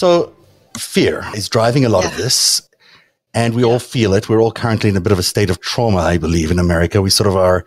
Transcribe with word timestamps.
So, 0.00 0.34
fear 0.78 1.26
is 1.34 1.50
driving 1.50 1.84
a 1.84 1.90
lot 1.90 2.04
yeah. 2.04 2.10
of 2.10 2.16
this, 2.16 2.66
and 3.34 3.52
we 3.52 3.60
yeah. 3.60 3.68
all 3.68 3.78
feel 3.78 4.14
it. 4.14 4.30
We're 4.30 4.40
all 4.40 4.50
currently 4.50 4.88
in 4.88 4.96
a 4.96 5.00
bit 5.02 5.12
of 5.12 5.18
a 5.18 5.22
state 5.22 5.50
of 5.50 5.60
trauma, 5.60 5.98
I 5.98 6.16
believe, 6.16 6.50
in 6.50 6.58
America. 6.58 7.02
We 7.02 7.10
sort 7.10 7.28
of 7.28 7.36
are 7.36 7.66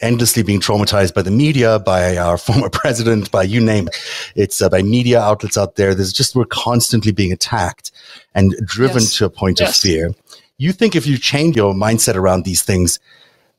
endlessly 0.00 0.42
being 0.42 0.58
traumatized 0.58 1.12
by 1.12 1.20
the 1.20 1.30
media, 1.30 1.78
by 1.78 2.16
our 2.16 2.38
former 2.46 2.70
president, 2.70 3.30
by 3.30 3.42
you 3.42 3.60
name 3.60 3.88
it. 3.88 3.96
It's 4.36 4.62
uh, 4.62 4.70
by 4.70 4.80
media 4.80 5.20
outlets 5.20 5.58
out 5.58 5.76
there. 5.76 5.94
There's 5.94 6.14
just, 6.14 6.34
we're 6.34 6.46
constantly 6.46 7.12
being 7.12 7.30
attacked 7.30 7.90
and 8.34 8.54
driven 8.64 9.02
yes. 9.02 9.14
to 9.18 9.26
a 9.26 9.30
point 9.30 9.60
yes. 9.60 9.68
of 9.68 9.76
fear. 9.76 10.14
You 10.56 10.72
think 10.72 10.96
if 10.96 11.06
you 11.06 11.18
change 11.18 11.56
your 11.56 11.74
mindset 11.74 12.14
around 12.14 12.46
these 12.46 12.62
things, 12.62 12.98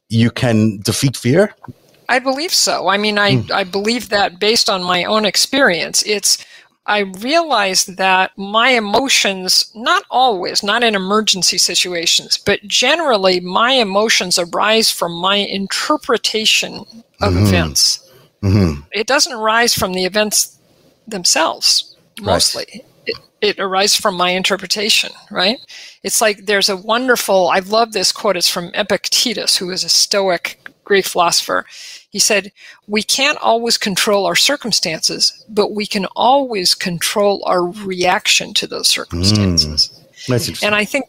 you 0.10 0.32
can 0.32 0.80
defeat 0.80 1.16
fear? 1.16 1.54
I 2.10 2.18
believe 2.18 2.52
so. 2.54 2.88
I 2.88 2.98
mean, 2.98 3.20
I, 3.20 3.36
mm. 3.36 3.52
I 3.52 3.64
believe 3.64 4.10
that 4.10 4.40
based 4.40 4.72
on 4.72 4.82
my 4.82 5.04
own 5.04 5.24
experience. 5.24 6.02
It's, 6.02 6.44
I 6.88 7.00
realized 7.00 7.98
that 7.98 8.32
my 8.38 8.70
emotions, 8.70 9.70
not 9.76 10.04
always, 10.10 10.64
not 10.64 10.84
in 10.84 10.96
emergency 10.96 11.58
situations, 11.58 12.38
but 12.38 12.62
generally, 12.66 13.42
my 13.42 13.72
emotions 13.74 14.40
arise 14.40 14.90
from 14.90 15.12
my 15.12 15.36
interpretation 15.36 16.86
of 17.22 17.34
mm-hmm. 17.34 17.46
events. 17.46 18.10
Mm-hmm. 18.42 18.82
It 18.94 19.06
doesn't 19.06 19.34
arise 19.34 19.74
from 19.74 19.94
the 19.94 20.06
events 20.06 20.58
themselves, 21.06 21.98
mostly. 22.22 22.66
Right. 22.74 22.86
It, 23.06 23.18
it 23.42 23.60
arises 23.60 23.98
from 23.98 24.16
my 24.16 24.30
interpretation, 24.30 25.12
right? 25.30 25.60
It's 26.04 26.22
like 26.22 26.46
there's 26.46 26.70
a 26.70 26.78
wonderful, 26.78 27.50
I 27.50 27.60
love 27.60 27.92
this 27.92 28.14
quote, 28.14 28.38
it's 28.38 28.50
from 28.50 28.72
Epictetus, 28.74 29.58
who 29.58 29.72
is 29.72 29.84
a 29.84 29.90
Stoic 29.90 30.67
Greek 30.88 31.06
philosopher. 31.06 31.66
He 32.10 32.20
said, 32.20 32.52
We 32.88 33.04
can't 33.04 33.38
always 33.40 33.78
control 33.78 34.26
our 34.26 34.36
circumstances, 34.36 35.46
but 35.50 35.74
we 35.74 35.86
can 35.86 36.06
always 36.16 36.74
control 36.74 37.44
our 37.46 37.68
reaction 37.68 38.54
to 38.56 38.68
those 38.68 38.88
circumstances. 38.88 39.92
Mm, 40.28 40.64
and 40.64 40.76
I 40.76 40.86
think 40.86 41.06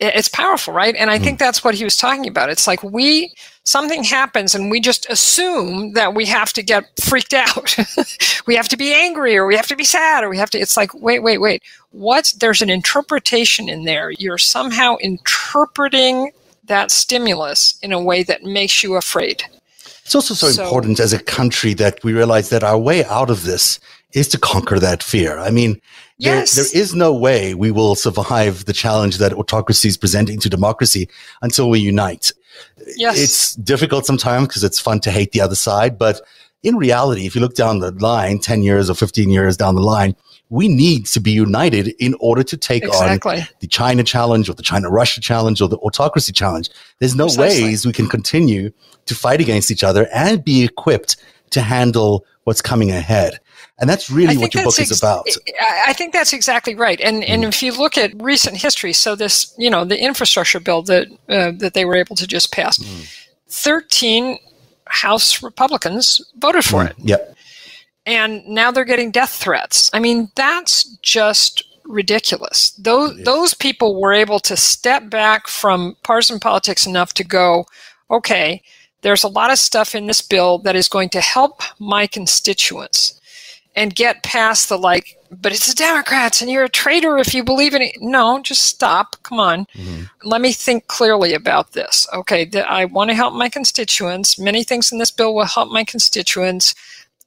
it's 0.00 0.28
powerful, 0.28 0.74
right? 0.74 0.94
And 0.96 1.10
I 1.10 1.18
mm. 1.18 1.22
think 1.22 1.38
that's 1.38 1.62
what 1.62 1.74
he 1.74 1.84
was 1.84 1.96
talking 1.96 2.26
about. 2.26 2.50
It's 2.50 2.66
like 2.66 2.82
we, 2.82 3.32
something 3.62 4.02
happens 4.02 4.54
and 4.54 4.70
we 4.70 4.80
just 4.80 5.08
assume 5.08 5.92
that 5.92 6.14
we 6.14 6.26
have 6.26 6.52
to 6.54 6.62
get 6.62 6.84
freaked 7.00 7.32
out. 7.32 7.76
we 8.46 8.56
have 8.56 8.68
to 8.68 8.76
be 8.76 8.92
angry 8.92 9.36
or 9.36 9.46
we 9.46 9.56
have 9.56 9.68
to 9.68 9.76
be 9.76 9.84
sad 9.84 10.24
or 10.24 10.28
we 10.28 10.36
have 10.36 10.50
to, 10.50 10.58
it's 10.58 10.76
like, 10.76 10.92
wait, 10.94 11.20
wait, 11.20 11.38
wait. 11.38 11.62
What's, 11.92 12.32
there's 12.32 12.60
an 12.60 12.70
interpretation 12.70 13.68
in 13.68 13.84
there. 13.84 14.10
You're 14.10 14.38
somehow 14.38 14.96
interpreting 14.96 16.32
that 16.66 16.90
stimulus 16.90 17.78
in 17.82 17.92
a 17.92 18.00
way 18.00 18.22
that 18.22 18.42
makes 18.42 18.82
you 18.82 18.94
afraid. 18.94 19.42
It's 20.04 20.14
also 20.14 20.34
so, 20.34 20.48
so, 20.48 20.64
important 20.64 21.00
as 21.00 21.12
a 21.12 21.18
country 21.18 21.74
that 21.74 22.02
we 22.04 22.12
realize 22.12 22.50
that 22.50 22.62
our 22.62 22.78
way 22.78 23.04
out 23.04 23.30
of 23.30 23.44
this 23.44 23.80
is 24.12 24.28
to 24.28 24.38
conquer 24.38 24.78
that 24.78 25.02
fear. 25.02 25.38
I 25.38 25.50
mean, 25.50 25.80
yes. 26.18 26.54
there, 26.54 26.64
there 26.64 26.82
is 26.82 26.94
no 26.94 27.12
way 27.14 27.54
we 27.54 27.70
will 27.70 27.94
survive 27.94 28.66
the 28.66 28.72
challenge 28.72 29.18
that 29.18 29.32
autocracy 29.32 29.88
is 29.88 29.96
presenting 29.96 30.38
to 30.40 30.48
democracy 30.48 31.08
until 31.42 31.70
we 31.70 31.80
unite. 31.80 32.32
Yes. 32.96 33.18
It's 33.18 33.54
difficult 33.56 34.06
sometimes 34.06 34.48
because 34.48 34.62
it's 34.62 34.78
fun 34.78 35.00
to 35.00 35.10
hate 35.10 35.32
the 35.32 35.40
other 35.40 35.56
side, 35.56 35.98
but 35.98 36.20
in 36.62 36.76
reality, 36.76 37.26
if 37.26 37.34
you 37.34 37.40
look 37.40 37.54
down 37.54 37.80
the 37.80 37.90
line, 37.92 38.38
10 38.38 38.62
years 38.62 38.88
or 38.88 38.94
15 38.94 39.30
years 39.30 39.56
down 39.56 39.74
the 39.74 39.82
line, 39.82 40.16
we 40.50 40.68
need 40.68 41.06
to 41.06 41.20
be 41.20 41.30
united 41.30 41.88
in 41.98 42.14
order 42.20 42.42
to 42.42 42.56
take 42.56 42.84
exactly. 42.84 43.40
on 43.40 43.46
the 43.60 43.66
China 43.66 44.02
challenge 44.04 44.48
or 44.48 44.54
the 44.54 44.62
China 44.62 44.90
Russia 44.90 45.20
challenge 45.20 45.60
or 45.60 45.68
the 45.68 45.78
autocracy 45.78 46.32
challenge. 46.32 46.70
There's 46.98 47.14
no 47.14 47.26
Precisely. 47.26 47.64
ways 47.64 47.86
we 47.86 47.92
can 47.92 48.08
continue 48.08 48.70
to 49.06 49.14
fight 49.14 49.40
against 49.40 49.70
each 49.70 49.82
other 49.82 50.06
and 50.14 50.44
be 50.44 50.64
equipped 50.64 51.16
to 51.50 51.60
handle 51.60 52.24
what's 52.44 52.60
coming 52.60 52.90
ahead. 52.90 53.40
And 53.78 53.90
that's 53.90 54.10
really 54.10 54.36
what 54.36 54.54
your 54.54 54.62
book 54.62 54.78
ex- 54.78 54.90
is 54.90 55.00
about. 55.00 55.26
I 55.86 55.92
think 55.94 56.12
that's 56.12 56.32
exactly 56.32 56.76
right. 56.76 57.00
And 57.00 57.22
mm. 57.22 57.28
and 57.28 57.44
if 57.44 57.60
you 57.60 57.72
look 57.72 57.98
at 57.98 58.12
recent 58.22 58.56
history, 58.56 58.92
so 58.92 59.16
this 59.16 59.52
you 59.58 59.68
know 59.68 59.84
the 59.84 60.00
infrastructure 60.00 60.60
bill 60.60 60.82
that 60.82 61.08
uh, 61.28 61.50
that 61.58 61.74
they 61.74 61.84
were 61.84 61.96
able 61.96 62.14
to 62.16 62.26
just 62.26 62.52
pass, 62.52 62.78
mm. 62.78 63.26
thirteen 63.48 64.38
House 64.86 65.42
Republicans 65.42 66.20
voted 66.36 66.64
for 66.64 66.84
mm. 66.84 66.90
it. 66.90 66.96
Yep 66.98 67.34
and 68.06 68.46
now 68.46 68.70
they're 68.70 68.84
getting 68.84 69.10
death 69.10 69.30
threats. 69.30 69.90
I 69.92 69.98
mean, 69.98 70.30
that's 70.34 70.84
just 71.02 71.62
ridiculous. 71.84 72.70
Those 72.72 73.22
those 73.24 73.54
people 73.54 74.00
were 74.00 74.12
able 74.12 74.40
to 74.40 74.56
step 74.56 75.10
back 75.10 75.48
from 75.48 75.96
partisan 76.02 76.40
politics 76.40 76.86
enough 76.86 77.14
to 77.14 77.24
go, 77.24 77.66
okay, 78.10 78.62
there's 79.02 79.24
a 79.24 79.28
lot 79.28 79.50
of 79.50 79.58
stuff 79.58 79.94
in 79.94 80.06
this 80.06 80.22
bill 80.22 80.58
that 80.58 80.76
is 80.76 80.88
going 80.88 81.10
to 81.10 81.20
help 81.20 81.62
my 81.78 82.06
constituents 82.06 83.20
and 83.76 83.94
get 83.94 84.22
past 84.22 84.68
the 84.68 84.78
like, 84.78 85.18
but 85.30 85.52
it's 85.52 85.66
the 85.66 85.74
Democrats 85.74 86.40
and 86.40 86.50
you're 86.50 86.64
a 86.64 86.68
traitor 86.68 87.18
if 87.18 87.34
you 87.34 87.42
believe 87.42 87.74
in 87.74 87.82
it. 87.82 87.96
No, 88.00 88.40
just 88.40 88.62
stop. 88.62 89.16
Come 89.22 89.40
on. 89.40 89.66
Mm-hmm. 89.74 90.04
Let 90.22 90.40
me 90.40 90.52
think 90.52 90.86
clearly 90.86 91.34
about 91.34 91.72
this. 91.72 92.06
Okay, 92.14 92.48
I 92.62 92.84
want 92.84 93.10
to 93.10 93.16
help 93.16 93.34
my 93.34 93.48
constituents. 93.48 94.38
Many 94.38 94.62
things 94.62 94.92
in 94.92 94.98
this 94.98 95.10
bill 95.10 95.34
will 95.34 95.44
help 95.44 95.70
my 95.70 95.84
constituents 95.84 96.74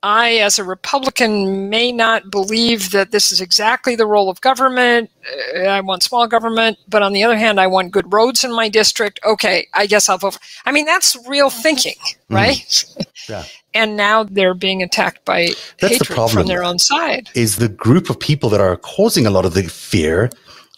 I, 0.04 0.36
as 0.36 0.60
a 0.60 0.64
Republican, 0.64 1.70
may 1.70 1.92
not 1.92 2.30
believe 2.30 2.92
that 2.92 3.12
this 3.12 3.32
is 3.32 3.42
exactly 3.42 3.96
the 3.96 4.06
role 4.06 4.30
of 4.30 4.40
government. 4.42 5.10
Uh, 5.56 5.62
I 5.62 5.82
want 5.82 6.04
small 6.04 6.28
government, 6.28 6.78
but 6.88 7.02
on 7.02 7.14
the 7.14 7.24
other 7.24 7.38
hand, 7.38 7.60
I 7.60 7.68
want 7.68 7.92
good 7.92 8.12
roads 8.14 8.44
in 8.44 8.54
my 8.54 8.70
district. 8.70 9.20
Okay, 9.26 9.68
I 9.74 9.88
guess 9.88 10.08
I'll 10.08 10.20
vote. 10.20 10.36
For, 10.36 10.40
I 10.66 10.72
mean, 10.72 10.86
that's 10.86 11.18
real 11.28 11.50
thinking, 11.50 11.96
mm-hmm. 12.04 12.36
right? 12.36 12.56
Mm. 12.58 13.06
Yeah. 13.28 13.44
and 13.74 13.98
now 13.98 14.24
they're 14.24 14.54
being 14.54 14.82
attacked 14.82 15.26
by 15.26 15.50
that's 15.80 15.94
hatred 15.94 16.08
the 16.08 16.14
problem, 16.14 16.38
from 16.38 16.48
their 16.48 16.64
own 16.64 16.80
side. 16.80 17.30
Is 17.36 17.58
the 17.58 17.68
group 17.68 18.10
of 18.10 18.20
people 18.20 18.50
that 18.50 18.62
are 18.62 18.78
causing 18.78 19.28
a 19.28 19.30
lot 19.30 19.46
of 19.46 19.54
the 19.54 19.64
fear 19.64 20.30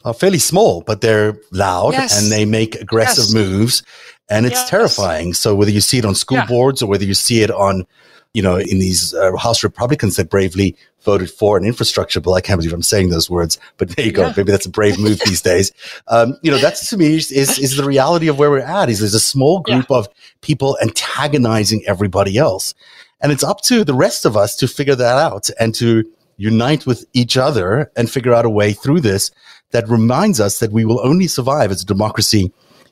are 0.03 0.13
fairly 0.13 0.39
small, 0.39 0.81
but 0.81 1.01
they're 1.01 1.37
loud 1.51 1.93
yes. 1.93 2.21
and 2.21 2.31
they 2.31 2.45
make 2.45 2.75
aggressive 2.75 3.25
yes. 3.25 3.33
moves, 3.33 3.83
and 4.29 4.45
it's 4.45 4.61
yes. 4.61 4.69
terrifying. 4.69 5.33
So 5.33 5.55
whether 5.55 5.71
you 5.71 5.81
see 5.81 5.99
it 5.99 6.05
on 6.05 6.15
school 6.15 6.39
yeah. 6.39 6.47
boards 6.47 6.81
or 6.81 6.87
whether 6.87 7.05
you 7.05 7.13
see 7.13 7.43
it 7.43 7.51
on 7.51 7.85
you 8.33 8.41
know, 8.41 8.57
in 8.57 8.79
these 8.79 9.13
uh, 9.13 9.35
House 9.37 9.63
Republicans 9.63 10.15
that 10.15 10.29
bravely 10.29 10.75
voted 11.03 11.31
for 11.31 11.57
an 11.57 11.65
infrastructure 11.65 12.19
bill. 12.19 12.35
I 12.35 12.41
can't 12.41 12.59
believe 12.59 12.73
I'm 12.73 12.83
saying 12.83 13.09
those 13.09 13.29
words, 13.29 13.57
but 13.77 13.89
there 13.89 14.05
you 14.05 14.11
go. 14.11 14.27
Yeah. 14.27 14.33
Maybe 14.37 14.51
that's 14.51 14.65
a 14.65 14.69
brave 14.69 14.99
move 14.99 15.19
these 15.25 15.41
days. 15.41 15.71
Um, 16.07 16.37
you 16.41 16.51
know, 16.51 16.57
that's 16.57 16.89
to 16.89 16.97
me 16.97 17.15
is, 17.15 17.31
is 17.31 17.77
the 17.77 17.83
reality 17.83 18.27
of 18.27 18.37
where 18.37 18.51
we're 18.51 18.59
at. 18.59 18.89
Is 18.89 18.99
there's 18.99 19.13
a 19.13 19.19
small 19.19 19.61
group 19.61 19.87
yeah. 19.89 19.97
of 19.97 20.09
people 20.41 20.77
antagonizing 20.81 21.83
everybody 21.87 22.37
else, 22.37 22.75
and 23.21 23.31
it's 23.31 23.43
up 23.43 23.61
to 23.61 23.83
the 23.83 23.93
rest 23.93 24.25
of 24.25 24.37
us 24.37 24.55
to 24.57 24.67
figure 24.67 24.95
that 24.95 25.17
out 25.17 25.49
and 25.59 25.73
to 25.75 26.03
unite 26.37 26.85
with 26.85 27.05
each 27.13 27.35
other 27.35 27.91
and 27.97 28.09
figure 28.09 28.33
out 28.33 28.45
a 28.45 28.49
way 28.49 28.73
through 28.73 29.01
this 29.01 29.31
that 29.71 29.87
reminds 29.87 30.39
us 30.39 30.59
that 30.59 30.71
we 30.71 30.85
will 30.85 31.05
only 31.05 31.27
survive 31.27 31.69
as 31.69 31.81
a 31.81 31.85
democracy 31.85 32.51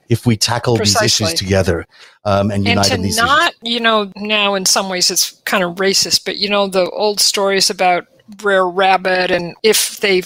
if 0.10 0.26
we 0.26 0.38
tackle 0.38 0.78
Precisely. 0.78 1.06
these 1.06 1.22
issues 1.22 1.40
together 1.40 1.86
um, 2.26 2.52
and 2.52 2.66
unite 2.66 2.92
in 2.92 3.02
these 3.02 3.18
and 3.18 3.28
to 3.28 3.34
these 3.34 3.40
not, 3.40 3.54
issues. 3.62 3.74
you 3.74 3.80
know, 3.80 4.12
now 4.16 4.56
in 4.56 4.66
some 4.66 4.90
ways 4.90 5.12
it's 5.12 5.32
kind 5.46 5.64
of 5.64 5.76
racist, 5.76 6.26
but 6.26 6.38
you 6.38 6.50
know 6.50 6.68
the 6.68 6.90
old 6.92 7.20
stories 7.20 7.70
about 7.70 8.08
Brer 8.30 8.68
Rabbit 8.68 9.32
and 9.32 9.56
if 9.64 10.00
they 10.00 10.24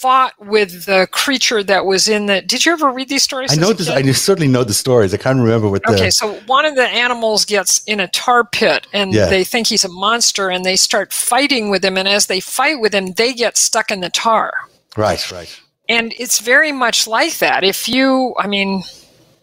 fought 0.00 0.32
with 0.38 0.86
the 0.86 1.06
creature 1.12 1.62
that 1.62 1.84
was 1.84 2.08
in 2.08 2.26
the. 2.26 2.40
Did 2.40 2.64
you 2.64 2.72
ever 2.72 2.90
read 2.90 3.08
these 3.08 3.22
stories? 3.22 3.52
I 3.52 3.60
know 3.60 3.72
this. 3.72 3.88
I 3.88 4.02
certainly 4.12 4.50
know 4.50 4.64
the 4.64 4.72
stories. 4.72 5.12
I 5.12 5.18
can't 5.18 5.38
remember 5.38 5.68
what. 5.68 5.82
The, 5.84 5.92
okay, 5.92 6.10
so 6.10 6.34
one 6.46 6.64
of 6.64 6.74
the 6.74 6.86
animals 6.86 7.44
gets 7.44 7.84
in 7.84 8.00
a 8.00 8.08
tar 8.08 8.44
pit, 8.44 8.86
and 8.94 9.12
yeah. 9.12 9.26
they 9.26 9.44
think 9.44 9.66
he's 9.66 9.84
a 9.84 9.90
monster, 9.90 10.48
and 10.48 10.64
they 10.64 10.76
start 10.76 11.12
fighting 11.12 11.68
with 11.68 11.84
him. 11.84 11.98
And 11.98 12.08
as 12.08 12.26
they 12.26 12.40
fight 12.40 12.80
with 12.80 12.94
him, 12.94 13.12
they 13.12 13.34
get 13.34 13.58
stuck 13.58 13.90
in 13.90 14.00
the 14.00 14.10
tar. 14.10 14.52
Right. 14.96 15.30
Right. 15.30 15.60
And 15.88 16.14
it's 16.18 16.38
very 16.38 16.72
much 16.72 17.06
like 17.06 17.38
that. 17.38 17.64
If 17.64 17.88
you, 17.88 18.34
I 18.38 18.46
mean, 18.46 18.84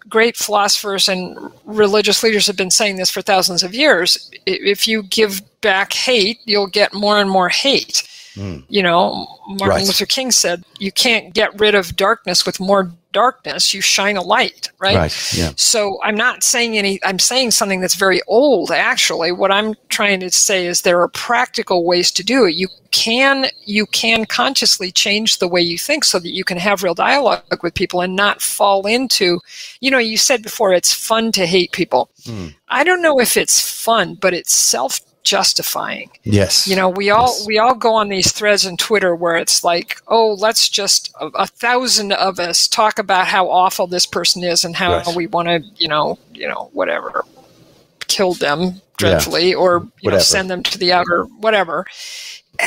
great 0.10 0.38
philosophers 0.38 1.10
and 1.10 1.38
religious 1.66 2.24
leaders 2.24 2.48
have 2.48 2.56
been 2.56 2.72
saying 2.72 2.98
this 2.98 3.10
for 3.10 3.22
thousands 3.22 3.64
of 3.64 3.74
years. 3.74 4.30
If 4.46 4.88
you 4.88 5.04
give 5.04 5.42
back 5.62 5.94
hate, 5.94 6.40
you'll 6.46 6.68
get 6.68 6.94
more 6.94 7.20
and 7.20 7.30
more 7.30 7.50
hate. 7.50 8.08
Mm. 8.36 8.64
You 8.70 8.84
know, 8.84 9.28
Martin 9.48 9.68
right. 9.70 9.86
Luther 9.86 10.06
King 10.06 10.32
said, 10.32 10.64
you 10.80 10.92
can't 10.92 11.34
get 11.34 11.60
rid 11.60 11.76
of 11.76 11.96
darkness 11.96 12.46
with 12.46 12.60
more 12.60 12.92
darkness, 13.18 13.74
you 13.74 13.82
shine 13.82 14.16
a 14.16 14.22
light, 14.22 14.70
right? 14.78 14.96
Right. 14.96 15.34
Yeah. 15.34 15.54
So 15.56 16.00
I'm 16.04 16.14
not 16.14 16.44
saying 16.44 16.78
any, 16.78 17.00
I'm 17.04 17.18
saying 17.18 17.50
something 17.50 17.82
that's 17.82 17.96
very 17.96 18.22
old, 18.28 18.70
actually. 18.70 19.32
What 19.32 19.52
I'm 19.52 19.74
trying 19.90 20.20
to 20.20 20.30
say 20.30 20.68
is 20.68 20.82
there 20.82 21.02
are 21.02 21.08
practical 21.08 21.84
ways 21.84 22.12
to 22.12 22.24
do 22.24 22.46
it. 22.46 22.54
You 22.54 22.68
can, 22.92 23.48
you 23.66 23.88
can 23.88 24.26
consciously 24.26 24.92
change 24.92 25.40
the 25.40 25.48
way 25.48 25.62
you 25.62 25.80
think 25.80 26.04
so 26.04 26.20
that 26.20 26.30
you 26.30 26.44
can 26.44 26.60
have 26.60 26.84
real 26.84 26.94
dialogue 26.94 27.64
with 27.64 27.74
people 27.74 28.02
and 28.02 28.16
not 28.16 28.40
fall 28.40 28.86
into, 28.86 29.40
you 29.80 29.90
know, 29.90 29.98
you 29.98 30.18
said 30.18 30.44
before 30.44 30.72
it's 30.74 30.94
fun 30.94 31.32
to 31.32 31.48
hate 31.48 31.72
people. 31.72 32.12
Mm. 32.26 32.54
I 32.70 32.84
don't 32.84 33.02
know 33.02 33.20
if 33.20 33.36
it's 33.36 33.60
fun, 33.60 34.14
but 34.14 34.36
it's 34.36 34.54
self 34.54 35.00
justifying. 35.28 36.10
Yes. 36.24 36.68
You 36.68 36.76
know, 36.76 36.90
we 36.90 37.10
all 37.10 37.28
yes. 37.28 37.46
we 37.46 37.58
all 37.58 37.76
go 37.76 37.94
on 37.94 38.10
these 38.10 38.32
threads 38.32 38.66
on 38.66 38.78
Twitter 38.78 39.16
where 39.16 39.36
it's 39.36 39.64
like, 39.64 39.98
oh, 40.08 40.34
let's 40.34 40.70
just 40.70 41.14
a, 41.20 41.28
a 41.28 41.48
thousand 41.48 42.14
of 42.14 42.40
us 42.40 42.68
talk 42.68 43.00
about 43.00 43.28
how 43.28 43.50
awful 43.50 43.88
this 43.88 44.06
person 44.06 44.44
is 44.44 44.64
and 44.64 44.76
how 44.76 44.92
yes. 44.92 45.16
we 45.16 45.28
want 45.28 45.48
to, 45.48 45.64
you 45.76 45.88
know, 45.88 46.18
you 46.34 46.48
know, 46.48 46.70
whatever 46.74 47.24
kill 48.08 48.34
them 48.34 48.82
dreadfully 48.98 49.50
yeah. 49.50 49.56
or 49.56 49.88
know, 50.04 50.20
send 50.20 50.50
them 50.50 50.64
to 50.64 50.78
the 50.78 50.92
outer 50.92 51.24
whatever. 51.26 51.86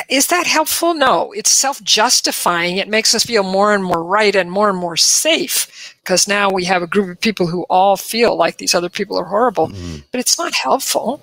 Is 0.08 0.28
that 0.28 0.46
helpful? 0.46 0.94
No, 0.94 1.32
it's 1.32 1.50
self 1.50 1.82
justifying. 1.82 2.76
It 2.76 2.88
makes 2.88 3.12
us 3.14 3.24
feel 3.24 3.42
more 3.42 3.74
and 3.74 3.82
more 3.82 4.04
right 4.04 4.36
and 4.36 4.50
more 4.50 4.68
and 4.68 4.78
more 4.78 4.96
safe 4.96 5.96
because 6.02 6.28
now 6.28 6.48
we 6.48 6.64
have 6.64 6.82
a 6.82 6.86
group 6.86 7.10
of 7.10 7.20
people 7.20 7.48
who 7.48 7.64
all 7.64 7.96
feel 7.96 8.36
like 8.36 8.58
these 8.58 8.74
other 8.74 8.88
people 8.88 9.18
are 9.18 9.24
horrible. 9.24 9.68
Mm. 9.68 10.04
But 10.12 10.20
it's 10.20 10.38
not 10.38 10.54
helpful. 10.54 11.20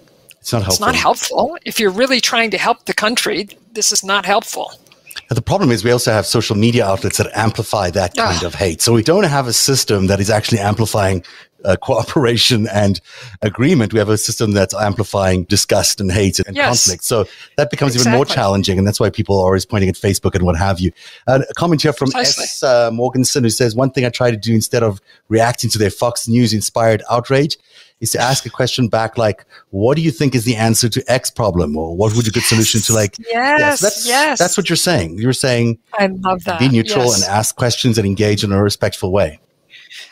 It's 0.47 0.53
not 0.53 0.63
helpful. 0.63 0.73
It's 0.73 0.79
not 0.79 0.95
helpful. 0.95 1.57
If 1.65 1.77
you're 1.77 1.91
really 1.91 2.21
trying 2.21 2.51
to 2.51 2.57
help 2.57 2.85
the 2.85 2.93
country, 2.93 3.49
this 3.73 3.91
is 3.91 4.01
not 4.01 4.25
helpful. 4.25 4.71
The 5.29 5.41
problem 5.41 5.71
is 5.71 5.83
we 5.83 5.91
also 5.91 6.13
have 6.13 6.25
social 6.25 6.55
media 6.55 6.85
outlets 6.85 7.17
that 7.17 7.29
amplify 7.35 7.89
that 7.89 8.15
kind 8.15 8.43
of 8.43 8.55
hate. 8.55 8.81
So 8.81 8.93
we 8.93 9.03
don't 9.03 9.25
have 9.25 9.47
a 9.47 9.51
system 9.51 10.07
that 10.07 10.21
is 10.21 10.29
actually 10.29 10.59
amplifying 10.59 11.21
uh, 11.65 11.75
cooperation 11.75 12.65
and 12.69 13.01
agreement. 13.41 13.91
We 13.91 13.99
have 13.99 14.07
a 14.07 14.17
system 14.17 14.51
that's 14.51 14.73
amplifying 14.73 15.43
disgust 15.43 15.99
and 15.99 16.09
hate 16.09 16.39
and 16.39 16.55
yes. 16.55 16.85
conflict. 16.85 17.03
So 17.03 17.25
that 17.57 17.69
becomes 17.69 17.93
exactly. 17.93 18.11
even 18.11 18.17
more 18.17 18.25
challenging. 18.25 18.77
And 18.77 18.87
that's 18.87 19.01
why 19.01 19.09
people 19.09 19.37
are 19.37 19.47
always 19.47 19.65
pointing 19.65 19.89
at 19.89 19.95
Facebook 19.95 20.33
and 20.33 20.45
what 20.45 20.55
have 20.55 20.79
you. 20.79 20.93
Uh, 21.27 21.41
a 21.49 21.53
comment 21.55 21.81
here 21.81 21.91
from 21.91 22.09
Precisely. 22.11 22.43
S. 22.43 22.63
Uh, 22.63 22.89
Morganson 22.91 23.43
who 23.43 23.49
says, 23.49 23.75
one 23.75 23.91
thing 23.91 24.05
I 24.05 24.09
try 24.09 24.31
to 24.31 24.37
do 24.37 24.53
instead 24.53 24.81
of 24.81 25.01
reacting 25.27 25.69
to 25.71 25.77
their 25.77 25.89
Fox 25.89 26.25
News 26.29 26.53
inspired 26.53 27.03
outrage 27.09 27.57
is 27.99 28.11
to 28.11 28.19
ask 28.19 28.45
a 28.45 28.49
question 28.49 28.87
back 28.87 29.17
like, 29.17 29.45
what 29.69 29.95
do 29.95 30.01
you 30.01 30.11
think 30.11 30.35
is 30.35 30.45
the 30.45 30.55
answer 30.55 30.87
to 30.89 31.03
X 31.11 31.29
problem? 31.29 31.75
Or 31.75 31.95
what 31.95 32.15
would 32.15 32.25
be 32.25 32.29
a 32.29 32.31
good 32.31 32.41
yes. 32.41 32.49
solution 32.49 32.81
to 32.81 32.93
like, 32.93 33.17
yes, 33.19 33.59
yes, 33.59 33.79
that's, 33.79 34.07
yes. 34.07 34.39
that's 34.39 34.57
what 34.57 34.69
you're 34.69 34.75
saying. 34.75 35.17
You're 35.17 35.33
saying, 35.33 35.79
I 35.93 36.07
love 36.07 36.43
that. 36.43 36.59
Be 36.59 36.69
neutral 36.69 37.05
yes. 37.05 37.23
and 37.23 37.31
ask 37.31 37.55
questions 37.55 37.97
and 37.97 38.05
engage 38.05 38.43
in 38.43 38.51
a 38.51 38.61
respectful 38.61 39.11
way. 39.11 39.39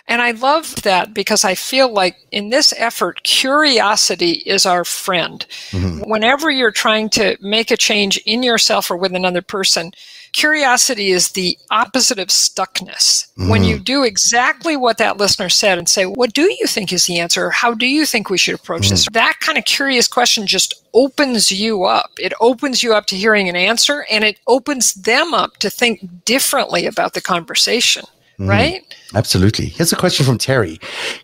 And 0.07 0.21
I 0.21 0.31
love 0.31 0.81
that 0.83 1.13
because 1.13 1.43
I 1.43 1.55
feel 1.55 1.91
like 1.91 2.15
in 2.31 2.49
this 2.49 2.73
effort, 2.77 3.23
curiosity 3.23 4.43
is 4.45 4.65
our 4.65 4.85
friend. 4.85 5.45
Mm-hmm. 5.71 6.09
Whenever 6.09 6.49
you're 6.49 6.71
trying 6.71 7.09
to 7.11 7.37
make 7.41 7.71
a 7.71 7.77
change 7.77 8.17
in 8.25 8.43
yourself 8.43 8.89
or 8.89 8.97
with 8.97 9.13
another 9.13 9.41
person, 9.41 9.91
curiosity 10.35 11.11
is 11.11 11.31
the 11.31 11.57
opposite 11.71 12.19
of 12.19 12.27
stuckness. 12.27 13.31
Mm. 13.37 13.49
When 13.49 13.63
you 13.63 13.79
do 13.79 14.03
exactly 14.03 14.75
what 14.75 14.97
that 14.97 15.17
listener 15.17 15.49
said 15.49 15.77
and 15.77 15.87
say, 15.87 16.05
What 16.05 16.33
do 16.33 16.53
you 16.59 16.67
think 16.67 16.91
is 16.91 17.05
the 17.05 17.19
answer? 17.19 17.49
How 17.49 17.73
do 17.73 17.87
you 17.87 18.05
think 18.05 18.29
we 18.29 18.37
should 18.37 18.55
approach 18.55 18.87
mm. 18.87 18.89
this? 18.91 19.07
That 19.13 19.37
kind 19.39 19.57
of 19.57 19.65
curious 19.65 20.07
question 20.07 20.45
just 20.45 20.75
opens 20.93 21.51
you 21.51 21.85
up. 21.85 22.11
It 22.19 22.33
opens 22.41 22.83
you 22.83 22.93
up 22.93 23.05
to 23.07 23.15
hearing 23.15 23.49
an 23.49 23.55
answer 23.55 24.05
and 24.11 24.23
it 24.23 24.39
opens 24.47 24.93
them 24.93 25.33
up 25.33 25.57
to 25.57 25.69
think 25.69 26.25
differently 26.25 26.85
about 26.85 27.13
the 27.13 27.21
conversation. 27.21 28.03
Mm, 28.37 28.49
right? 28.49 28.95
Absolutely. 29.13 29.67
Here's 29.67 29.93
a 29.93 29.95
question 29.95 30.25
from 30.25 30.37
Terry. 30.37 30.77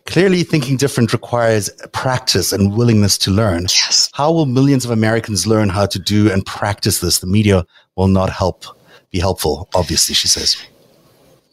Clearly, 0.06 0.44
thinking 0.44 0.78
different 0.78 1.12
requires 1.12 1.70
practice 1.92 2.54
and 2.54 2.74
willingness 2.74 3.18
to 3.18 3.32
learn. 3.32 3.64
Yes. 3.64 4.10
How 4.14 4.32
will 4.32 4.46
millions 4.46 4.86
of 4.86 4.92
Americans 4.92 5.46
learn 5.46 5.68
how 5.68 5.88
to 5.88 6.00
do 6.00 6.32
and 6.32 6.46
practice 6.46 7.00
this? 7.00 7.20
The 7.20 7.28
media 7.28 7.66
will 7.98 8.08
not 8.08 8.30
help 8.30 8.64
be 9.12 9.20
helpful, 9.20 9.70
obviously, 9.74 10.16
she 10.16 10.28
says. 10.28 10.58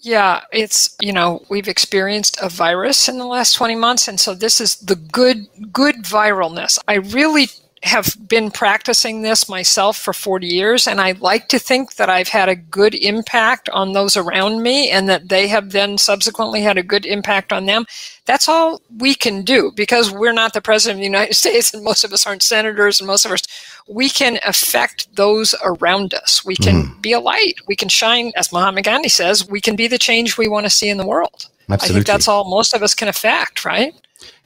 Yeah, 0.01 0.43
it's, 0.53 0.97
you 1.01 1.13
know, 1.13 1.45
we've 1.49 1.69
experienced 1.69 2.39
a 2.41 2.49
virus 2.49 3.09
in 3.09 3.19
the 3.19 3.27
last 3.27 3.55
20 3.55 3.75
months. 3.75 4.07
And 4.07 4.19
so 4.19 4.35
this 4.35 4.61
is 4.61 4.77
the 4.77 4.95
good, 4.95 5.47
good 5.73 5.97
viralness. 6.05 6.79
I 6.87 6.95
really 6.95 7.49
have 7.83 8.17
been 8.27 8.51
practicing 8.51 9.23
this 9.23 9.49
myself 9.49 9.97
for 9.97 10.13
40 10.13 10.47
years, 10.47 10.87
and 10.87 11.01
I 11.01 11.13
like 11.13 11.49
to 11.49 11.59
think 11.59 11.95
that 11.95 12.11
I've 12.11 12.29
had 12.29 12.49
a 12.49 12.57
good 12.57 12.95
impact 12.95 13.69
on 13.71 13.93
those 13.93 14.17
around 14.17 14.63
me 14.63 14.91
and 14.91 15.09
that 15.09 15.29
they 15.29 15.47
have 15.49 15.71
then 15.71 15.97
subsequently 15.97 16.61
had 16.61 16.77
a 16.77 16.83
good 16.83 17.07
impact 17.07 17.53
on 17.53 17.67
them. 17.67 17.87
That's 18.27 18.49
all 18.49 18.83
we 18.99 19.15
can 19.15 19.43
do 19.43 19.73
because 19.75 20.11
we're 20.11 20.33
not 20.33 20.55
the 20.55 20.61
president 20.61 20.99
of 20.99 21.01
the 21.01 21.05
United 21.05 21.35
States 21.43 21.73
and 21.73 21.85
most 21.85 22.05
of 22.05 22.13
us 22.13 22.27
aren't 22.27 22.43
senators 22.43 23.01
and 23.01 23.07
most 23.07 23.25
of 23.25 23.33
us, 23.33 23.43
we 23.89 24.09
can 24.09 24.39
affect 24.45 25.15
those 25.17 25.55
around 25.65 26.15
us. 26.15 26.45
We 26.45 26.57
can 26.57 26.85
mm. 26.85 27.03
be 27.03 27.13
a 27.13 27.21
light. 27.21 27.55
We 27.67 27.77
can 27.77 27.89
shine, 27.89 28.33
as 28.37 28.53
Mahatma 28.53 28.83
Gandhi 28.83 29.09
says, 29.09 29.49
we 29.49 29.61
can 29.61 29.77
be 29.77 29.87
the 29.87 29.99
change 29.99 30.37
we 30.37 30.49
want 30.49 30.67
to 30.67 30.71
see 30.71 30.89
in 30.89 30.99
the 30.99 31.07
world. 31.07 31.47
Absolutely. 31.71 31.95
I 31.95 31.95
think 31.95 32.07
that's 32.07 32.29
all 32.29 32.49
most 32.49 32.75
of 32.75 32.83
us 32.83 32.95
can 32.95 33.09
affect, 33.09 33.65
right? 33.65 33.95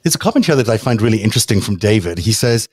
There's 0.01 0.15
a 0.15 0.19
comment 0.19 0.45
here 0.45 0.55
that 0.55 0.69
I 0.69 0.77
find 0.77 1.01
really 1.01 1.21
interesting 1.21 1.61
from 1.61 1.77
David. 1.77 2.17
He 2.17 2.33
says, 2.33 2.67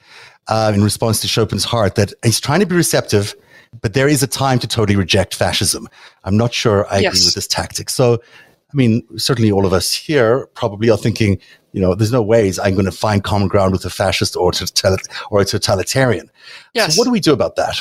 uh, 0.49 0.73
in 0.75 0.83
response 0.83 1.21
to 1.21 1.29
Chopin's 1.29 1.65
heart, 1.65 1.95
that 1.95 2.13
he's 2.25 2.41
trying 2.41 2.61
to 2.61 2.67
be 2.67 2.75
receptive, 2.75 3.35
but 3.81 3.95
there 3.95 4.09
is 4.09 4.23
a 4.23 4.27
time 4.27 4.59
to 4.59 4.67
totally 4.67 4.97
reject 4.97 5.35
fascism. 5.35 5.89
I'm 6.25 6.37
not 6.37 6.53
sure 6.53 6.87
I 6.91 6.99
yes. 6.99 7.15
agree 7.15 7.27
with 7.27 7.35
this 7.35 7.47
tactic. 7.47 7.89
So, 7.91 8.15
I 8.15 8.77
mean, 8.77 9.03
certainly 9.17 9.51
all 9.51 9.67
of 9.67 9.73
us 9.73 9.93
here 9.93 10.47
probably 10.55 10.91
are 10.91 10.99
thinking, 10.99 11.39
you 11.73 11.81
know, 11.81 11.95
there's 11.95 12.13
no 12.13 12.23
ways 12.23 12.59
I'm 12.59 12.75
going 12.75 12.87
to 12.87 12.93
find 12.93 13.23
common 13.23 13.49
ground 13.49 13.73
with 13.73 13.85
a 13.85 13.91
fascist 13.91 14.37
or, 14.37 14.53
or 15.31 15.41
a 15.41 15.45
totalitarian. 15.45 16.31
Yes. 16.75 16.95
So, 16.95 16.99
what 16.99 17.05
do 17.05 17.11
we 17.11 17.21
do 17.21 17.33
about 17.33 17.57
that? 17.57 17.79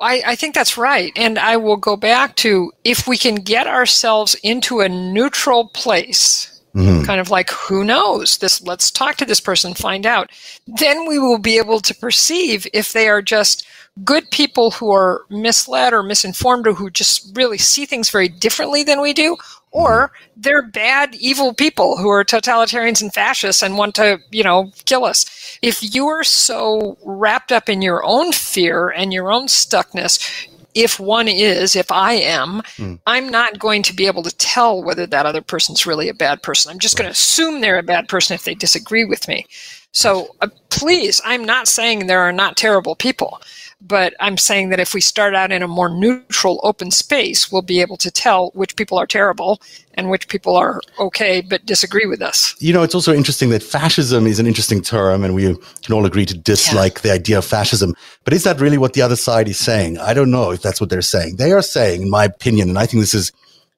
I, 0.00 0.22
I, 0.26 0.34
think 0.36 0.54
that's 0.54 0.76
right. 0.76 1.12
And 1.16 1.38
I 1.38 1.56
will 1.56 1.76
go 1.76 1.96
back 1.96 2.36
to 2.36 2.72
if 2.82 3.06
we 3.06 3.16
can 3.16 3.36
get 3.36 3.66
ourselves 3.66 4.34
into 4.42 4.80
a 4.80 4.88
neutral 4.88 5.68
place, 5.68 6.53
Mm-hmm. 6.74 7.04
Kind 7.04 7.20
of 7.20 7.30
like, 7.30 7.50
who 7.50 7.84
knows? 7.84 8.38
This 8.38 8.60
let's 8.62 8.90
talk 8.90 9.14
to 9.16 9.24
this 9.24 9.40
person, 9.40 9.74
find 9.74 10.04
out. 10.04 10.30
Then 10.66 11.06
we 11.06 11.20
will 11.20 11.38
be 11.38 11.56
able 11.56 11.78
to 11.80 11.94
perceive 11.94 12.66
if 12.72 12.92
they 12.92 13.08
are 13.08 13.22
just 13.22 13.64
good 14.02 14.28
people 14.32 14.72
who 14.72 14.90
are 14.90 15.24
misled 15.30 15.92
or 15.92 16.02
misinformed 16.02 16.66
or 16.66 16.74
who 16.74 16.90
just 16.90 17.30
really 17.36 17.58
see 17.58 17.86
things 17.86 18.10
very 18.10 18.28
differently 18.28 18.82
than 18.82 19.00
we 19.00 19.12
do, 19.12 19.36
or 19.70 20.08
mm-hmm. 20.08 20.40
they're 20.40 20.66
bad, 20.66 21.14
evil 21.14 21.54
people 21.54 21.96
who 21.96 22.08
are 22.08 22.24
totalitarians 22.24 23.00
and 23.00 23.14
fascists 23.14 23.62
and 23.62 23.78
want 23.78 23.94
to, 23.94 24.18
you 24.32 24.42
know, 24.42 24.72
kill 24.84 25.04
us. 25.04 25.58
If 25.62 25.94
you 25.94 26.08
are 26.08 26.24
so 26.24 26.98
wrapped 27.04 27.52
up 27.52 27.68
in 27.68 27.82
your 27.82 28.04
own 28.04 28.32
fear 28.32 28.88
and 28.88 29.12
your 29.12 29.30
own 29.30 29.46
stuckness, 29.46 30.48
if 30.74 30.98
one 30.98 31.28
is, 31.28 31.76
if 31.76 31.90
I 31.90 32.14
am, 32.14 32.62
mm. 32.76 32.98
I'm 33.06 33.28
not 33.28 33.58
going 33.58 33.82
to 33.84 33.94
be 33.94 34.06
able 34.06 34.22
to 34.24 34.36
tell 34.36 34.82
whether 34.82 35.06
that 35.06 35.26
other 35.26 35.40
person's 35.40 35.86
really 35.86 36.08
a 36.08 36.14
bad 36.14 36.42
person. 36.42 36.70
I'm 36.70 36.78
just 36.78 36.98
right. 36.98 37.04
going 37.04 37.12
to 37.12 37.18
assume 37.18 37.60
they're 37.60 37.78
a 37.78 37.82
bad 37.82 38.08
person 38.08 38.34
if 38.34 38.44
they 38.44 38.54
disagree 38.54 39.04
with 39.04 39.28
me. 39.28 39.46
So 39.92 40.34
uh, 40.40 40.48
please, 40.70 41.20
I'm 41.24 41.44
not 41.44 41.68
saying 41.68 42.06
there 42.06 42.20
are 42.20 42.32
not 42.32 42.56
terrible 42.56 42.96
people. 42.96 43.40
But 43.86 44.14
I'm 44.18 44.38
saying 44.38 44.70
that 44.70 44.80
if 44.80 44.94
we 44.94 45.00
start 45.00 45.34
out 45.34 45.52
in 45.52 45.62
a 45.62 45.68
more 45.68 45.90
neutral, 45.90 46.58
open 46.62 46.90
space, 46.90 47.52
we'll 47.52 47.62
be 47.62 47.80
able 47.80 47.98
to 47.98 48.10
tell 48.10 48.50
which 48.54 48.76
people 48.76 48.98
are 48.98 49.06
terrible 49.06 49.60
and 49.94 50.10
which 50.10 50.28
people 50.28 50.56
are 50.56 50.80
okay 50.98 51.42
but 51.42 51.66
disagree 51.66 52.06
with 52.06 52.22
us. 52.22 52.54
You 52.58 52.72
know, 52.72 52.82
it's 52.82 52.94
also 52.94 53.12
interesting 53.12 53.50
that 53.50 53.62
fascism 53.62 54.26
is 54.26 54.38
an 54.38 54.46
interesting 54.46 54.80
term 54.80 55.22
and 55.22 55.34
we 55.34 55.54
can 55.82 55.92
all 55.92 56.06
agree 56.06 56.24
to 56.26 56.36
dislike 56.36 56.96
yeah. 56.96 57.02
the 57.02 57.12
idea 57.12 57.38
of 57.38 57.44
fascism. 57.44 57.94
But 58.24 58.32
is 58.32 58.44
that 58.44 58.58
really 58.58 58.78
what 58.78 58.94
the 58.94 59.02
other 59.02 59.16
side 59.16 59.48
is 59.48 59.58
saying? 59.58 59.98
I 59.98 60.14
don't 60.14 60.30
know 60.30 60.50
if 60.50 60.62
that's 60.62 60.80
what 60.80 60.88
they're 60.88 61.02
saying. 61.02 61.36
They 61.36 61.52
are 61.52 61.62
saying, 61.62 62.02
in 62.02 62.10
my 62.10 62.24
opinion, 62.24 62.70
and 62.70 62.78
I 62.78 62.86
think 62.86 63.02
this 63.02 63.14
is 63.14 63.32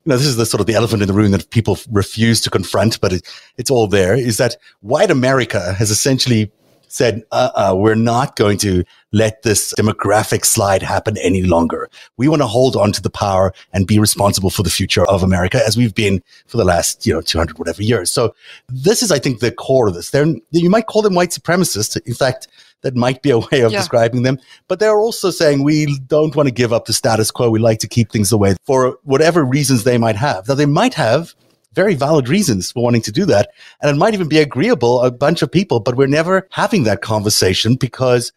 you 0.04 0.10
know, 0.10 0.18
this 0.18 0.26
is 0.28 0.36
the 0.36 0.46
sort 0.46 0.60
of 0.60 0.68
the 0.68 0.74
elephant 0.74 1.02
in 1.02 1.08
the 1.08 1.14
room 1.14 1.32
that 1.32 1.50
people 1.50 1.78
refuse 1.90 2.40
to 2.42 2.50
confront, 2.50 3.00
but 3.00 3.12
it, 3.12 3.28
it's 3.58 3.72
all 3.72 3.88
there, 3.88 4.14
is 4.14 4.36
that 4.36 4.56
white 4.80 5.10
America 5.10 5.72
has 5.72 5.90
essentially 5.90 6.52
said, 6.88 7.22
uh-uh, 7.32 7.74
we're 7.76 7.94
not 7.94 8.36
going 8.36 8.58
to 8.58 8.84
let 9.12 9.42
this 9.42 9.72
demographic 9.74 10.44
slide 10.44 10.82
happen 10.82 11.16
any 11.18 11.42
longer. 11.42 11.88
We 12.16 12.28
want 12.28 12.42
to 12.42 12.46
hold 12.46 12.76
on 12.76 12.92
to 12.92 13.02
the 13.02 13.10
power 13.10 13.52
and 13.72 13.86
be 13.86 13.98
responsible 13.98 14.50
for 14.50 14.62
the 14.62 14.70
future 14.70 15.06
of 15.06 15.22
America 15.22 15.60
as 15.66 15.76
we've 15.76 15.94
been 15.94 16.22
for 16.46 16.56
the 16.56 16.64
last, 16.64 17.06
you 17.06 17.12
know, 17.12 17.20
200 17.20 17.58
whatever 17.58 17.82
years. 17.82 18.10
So 18.10 18.34
this 18.68 19.02
is, 19.02 19.10
I 19.10 19.18
think, 19.18 19.40
the 19.40 19.52
core 19.52 19.88
of 19.88 19.94
this. 19.94 20.10
They're, 20.10 20.26
you 20.50 20.70
might 20.70 20.86
call 20.86 21.02
them 21.02 21.14
white 21.14 21.30
supremacists. 21.30 21.96
In 22.06 22.14
fact, 22.14 22.48
that 22.82 22.94
might 22.94 23.22
be 23.22 23.30
a 23.30 23.38
way 23.38 23.60
of 23.62 23.72
yeah. 23.72 23.78
describing 23.78 24.22
them. 24.22 24.38
But 24.68 24.80
they're 24.80 24.98
also 24.98 25.30
saying 25.30 25.62
we 25.62 25.98
don't 26.06 26.36
want 26.36 26.46
to 26.48 26.54
give 26.54 26.72
up 26.72 26.84
the 26.84 26.92
status 26.92 27.30
quo. 27.30 27.50
We 27.50 27.58
like 27.58 27.78
to 27.80 27.88
keep 27.88 28.10
things 28.12 28.30
the 28.30 28.38
way 28.38 28.54
for 28.64 28.98
whatever 29.02 29.44
reasons 29.44 29.84
they 29.84 29.98
might 29.98 30.16
have. 30.16 30.48
Now, 30.48 30.54
they 30.54 30.66
might 30.66 30.94
have 30.94 31.34
very 31.76 31.94
valid 31.94 32.28
reasons 32.28 32.72
for 32.72 32.82
wanting 32.82 33.02
to 33.02 33.12
do 33.12 33.24
that. 33.26 33.50
And 33.80 33.90
it 33.90 33.98
might 33.98 34.14
even 34.14 34.28
be 34.28 34.38
agreeable, 34.38 35.02
a 35.02 35.12
bunch 35.12 35.42
of 35.42 35.52
people, 35.52 35.78
but 35.78 35.96
we're 35.96 36.08
never 36.08 36.48
having 36.50 36.82
that 36.84 37.02
conversation 37.02 37.76
because 37.76 38.32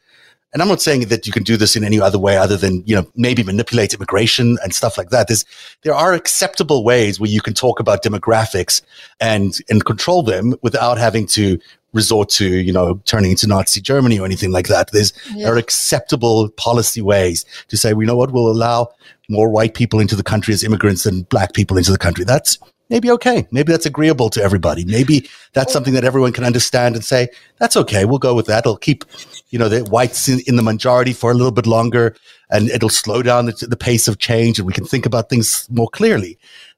and 0.51 0.63
I'm 0.63 0.67
not 0.67 0.81
saying 0.81 1.09
that 1.09 1.27
you 1.27 1.33
can 1.33 1.43
do 1.43 1.57
this 1.57 1.75
in 1.75 1.83
any 1.83 2.01
other 2.01 2.17
way 2.17 2.35
other 2.35 2.57
than, 2.57 2.83
you 2.85 2.95
know, 2.95 3.05
maybe 3.15 3.43
manipulate 3.43 3.93
immigration 3.93 4.57
and 4.63 4.73
stuff 4.73 4.97
like 4.97 5.11
that. 5.11 5.27
There's, 5.27 5.45
there 5.83 5.93
are 5.93 6.13
acceptable 6.13 6.83
ways 6.83 7.19
where 7.19 7.29
you 7.29 7.39
can 7.39 7.53
talk 7.53 7.79
about 7.79 8.03
demographics 8.03 8.81
and, 9.19 9.59
and 9.69 9.85
control 9.85 10.23
them 10.23 10.55
without 10.63 10.97
having 10.97 11.27
to 11.27 11.59
resort 11.93 12.29
to, 12.29 12.47
you 12.47 12.73
know, 12.73 12.95
turning 13.05 13.31
into 13.31 13.45
Nazi 13.45 13.79
Germany 13.79 14.19
or 14.19 14.25
anything 14.25 14.51
like 14.51 14.67
that. 14.69 14.91
There's, 14.91 15.13
yeah. 15.33 15.45
there 15.45 15.53
are 15.53 15.57
acceptable 15.57 16.49
policy 16.49 17.01
ways 17.01 17.45
to 17.67 17.77
say, 17.77 17.93
well, 17.93 18.01
you 18.01 18.07
know 18.07 18.17
what, 18.17 18.31
we'll 18.31 18.49
allow 18.49 18.91
more 19.29 19.49
white 19.49 19.75
people 19.75 19.99
into 19.99 20.15
the 20.15 20.23
country 20.23 20.53
as 20.53 20.63
immigrants 20.63 21.03
than 21.03 21.23
black 21.23 21.53
people 21.53 21.77
into 21.77 21.91
the 21.91 21.97
country. 21.99 22.25
That's, 22.25 22.57
maybe 22.89 23.11
okay. 23.11 23.47
Maybe 23.51 23.71
that's 23.71 23.85
agreeable 23.85 24.29
to 24.31 24.41
everybody. 24.41 24.83
Maybe 24.85 25.29
that's 25.53 25.71
something 25.71 25.93
that 25.93 26.03
everyone 26.03 26.33
can 26.33 26.43
understand 26.43 26.95
and 26.95 27.03
say, 27.03 27.29
that's 27.57 27.77
okay. 27.77 28.05
We'll 28.05 28.19
go 28.19 28.33
with 28.33 28.47
that. 28.47 28.59
It'll 28.59 28.77
keep, 28.77 29.05
you 29.49 29.59
know, 29.59 29.69
the 29.69 29.83
whites 29.85 30.27
in, 30.27 30.41
in 30.47 30.55
the 30.55 30.63
majority 30.63 31.13
for 31.13 31.31
a 31.31 31.33
little 31.33 31.51
bit 31.51 31.67
longer 31.67 32.15
and 32.49 32.69
it'll 32.69 32.89
slow 32.89 33.21
down 33.21 33.45
the, 33.45 33.67
the, 33.67 33.77
pace 33.77 34.07
of 34.07 34.17
change 34.17 34.59
and 34.59 34.65
we 34.65 34.73
can 34.73 34.85
think 34.85 35.05
about 35.05 35.29
things 35.29 35.67
more 35.69 35.89
clearly. 35.89 36.37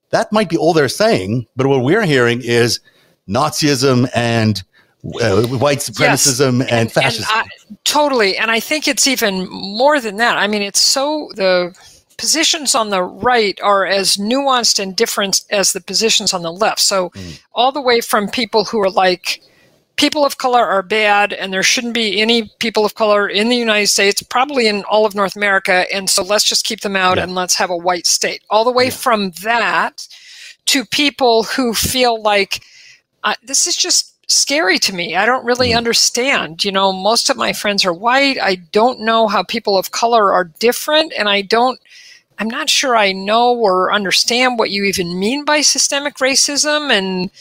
That 0.10 0.32
might 0.32 0.50
be 0.50 0.58
all 0.58 0.74
they're 0.74 0.90
saying. 0.90 1.48
But 1.56 1.68
what 1.68 1.84
we're 1.84 2.06
hearing 2.06 2.42
is 2.44 2.80
Nazism 3.28 4.10
and 4.14 4.62
uh, 5.22 5.44
white 5.48 5.80
supremacism 5.80 6.60
yes. 6.60 6.70
and, 6.70 6.72
and, 6.72 6.92
fascism. 6.92 7.28
And 7.34 7.48
I, 7.48 7.76
totally. 7.86 8.38
And 8.38 8.52
I 8.52 8.60
think 8.60 8.88
it's 8.88 9.08
even 9.08 9.48
more 9.50 10.00
than 10.00 10.18
that. 10.18 10.38
I 10.38 10.48
mean, 10.48 10.62
it's 10.62 10.82
so 10.82 11.32
the 11.36 11.74
positions 12.22 12.76
on 12.76 12.92
the 12.92 13.02
right 13.02 13.60
are 13.62 13.84
as 13.84 14.16
nuanced 14.16 14.78
and 14.78 14.96
different 14.96 15.42
as 15.50 15.74
the 15.74 15.82
positions 15.82 16.36
on 16.36 16.44
the 16.44 16.52
left. 16.52 16.80
So, 16.80 17.10
mm. 17.10 17.42
all 17.54 17.72
the 17.72 17.82
way 17.82 18.00
from 18.00 18.30
people 18.30 18.64
who 18.64 18.80
are 18.80 18.92
like, 18.92 19.42
people 19.96 20.24
of 20.24 20.38
color 20.38 20.64
are 20.64 20.84
bad 20.84 21.34
and 21.34 21.52
there 21.52 21.64
shouldn't 21.64 21.96
be 21.96 22.22
any 22.22 22.52
people 22.60 22.86
of 22.86 22.94
color 22.94 23.28
in 23.28 23.50
the 23.50 23.56
United 23.56 23.88
States, 23.88 24.22
probably 24.22 24.68
in 24.68 24.84
all 24.84 25.04
of 25.04 25.16
North 25.16 25.36
America. 25.36 25.92
And 25.92 26.12
so 26.12 26.24
let's 26.24 26.44
just 26.44 26.64
keep 26.64 26.82
them 26.82 26.96
out 26.96 27.18
yeah. 27.18 27.24
and 27.24 27.34
let's 27.34 27.56
have 27.56 27.72
a 27.72 27.76
white 27.76 28.06
state. 28.06 28.44
All 28.52 28.64
the 28.64 28.72
way 28.72 28.86
yeah. 28.86 28.92
from 28.92 29.32
that 29.42 30.08
to 30.68 30.86
people 30.86 31.42
who 31.42 31.74
feel 31.74 32.22
like 32.22 32.62
uh, 33.24 33.34
this 33.42 33.66
is 33.66 33.76
just 33.76 34.14
scary 34.32 34.78
to 34.78 34.94
me. 34.94 35.16
I 35.16 35.26
don't 35.26 35.44
really 35.44 35.72
mm. 35.72 35.78
understand. 35.78 36.64
You 36.64 36.72
know, 36.72 36.94
most 36.94 37.32
of 37.32 37.36
my 37.36 37.52
friends 37.52 37.84
are 37.84 37.94
white. 37.94 38.38
I 38.40 38.58
don't 38.72 39.00
know 39.00 39.28
how 39.28 39.42
people 39.42 39.76
of 39.76 39.90
color 39.90 40.32
are 40.32 40.52
different. 40.60 41.14
And 41.18 41.28
I 41.28 41.42
don't 41.42 41.80
I'm 42.42 42.50
not 42.50 42.72
sure 42.72 42.96
I 42.96 43.12
know 43.12 43.54
or 43.54 43.94
understand 43.94 44.58
what 44.58 44.72
you 44.72 44.84
even 44.86 45.20
mean 45.20 45.46
by 45.46 45.62
systemic 45.62 46.16
racism. 46.16 46.92
And 46.92 47.32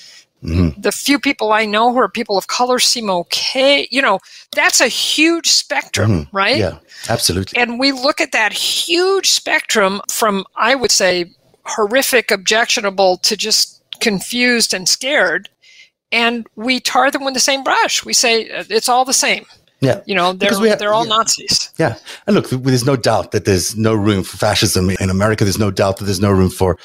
mm-hmm. 0.44 0.78
the 0.78 0.92
few 0.92 1.18
people 1.18 1.54
I 1.54 1.64
know 1.64 1.90
who 1.90 1.98
are 2.00 2.08
people 2.08 2.36
of 2.36 2.48
color 2.48 2.78
seem 2.78 3.08
okay. 3.08 3.88
You 3.90 4.02
know, 4.02 4.20
that's 4.54 4.78
a 4.82 4.88
huge 4.88 5.48
spectrum, 5.48 6.10
mm-hmm. 6.10 6.36
right? 6.36 6.58
Yeah, 6.58 6.80
absolutely. 7.08 7.58
And 7.58 7.80
we 7.80 7.92
look 7.92 8.20
at 8.20 8.32
that 8.32 8.52
huge 8.52 9.30
spectrum 9.30 10.02
from, 10.10 10.44
I 10.54 10.74
would 10.74 10.90
say, 10.90 11.32
horrific, 11.64 12.30
objectionable 12.30 13.16
to 13.22 13.38
just 13.38 13.82
confused 14.00 14.74
and 14.74 14.86
scared. 14.86 15.48
And 16.12 16.46
we 16.56 16.80
tar 16.80 17.10
them 17.10 17.24
with 17.24 17.32
the 17.32 17.40
same 17.40 17.64
brush. 17.64 18.04
We 18.04 18.12
say 18.12 18.42
it's 18.42 18.88
all 18.90 19.06
the 19.06 19.14
same. 19.14 19.46
Yeah. 19.80 20.02
You 20.04 20.14
know, 20.14 20.34
they're, 20.34 20.52
have, 20.68 20.78
they're 20.78 20.92
all 20.92 21.06
yeah. 21.06 21.16
Nazis. 21.16 21.72
Yeah. 21.78 21.96
And 22.26 22.36
look, 22.36 22.50
there's 22.50 22.84
no 22.84 22.96
doubt 22.96 23.32
that 23.32 23.46
there's 23.46 23.76
no 23.76 23.94
room 23.94 24.22
for 24.22 24.36
fascism 24.36 24.90
in 24.90 25.08
America. 25.08 25.44
There's 25.44 25.58
no 25.58 25.70
doubt 25.70 25.96
that 25.98 26.04
there's 26.04 26.20
no 26.20 26.30
room 26.30 26.50
for 26.50 26.76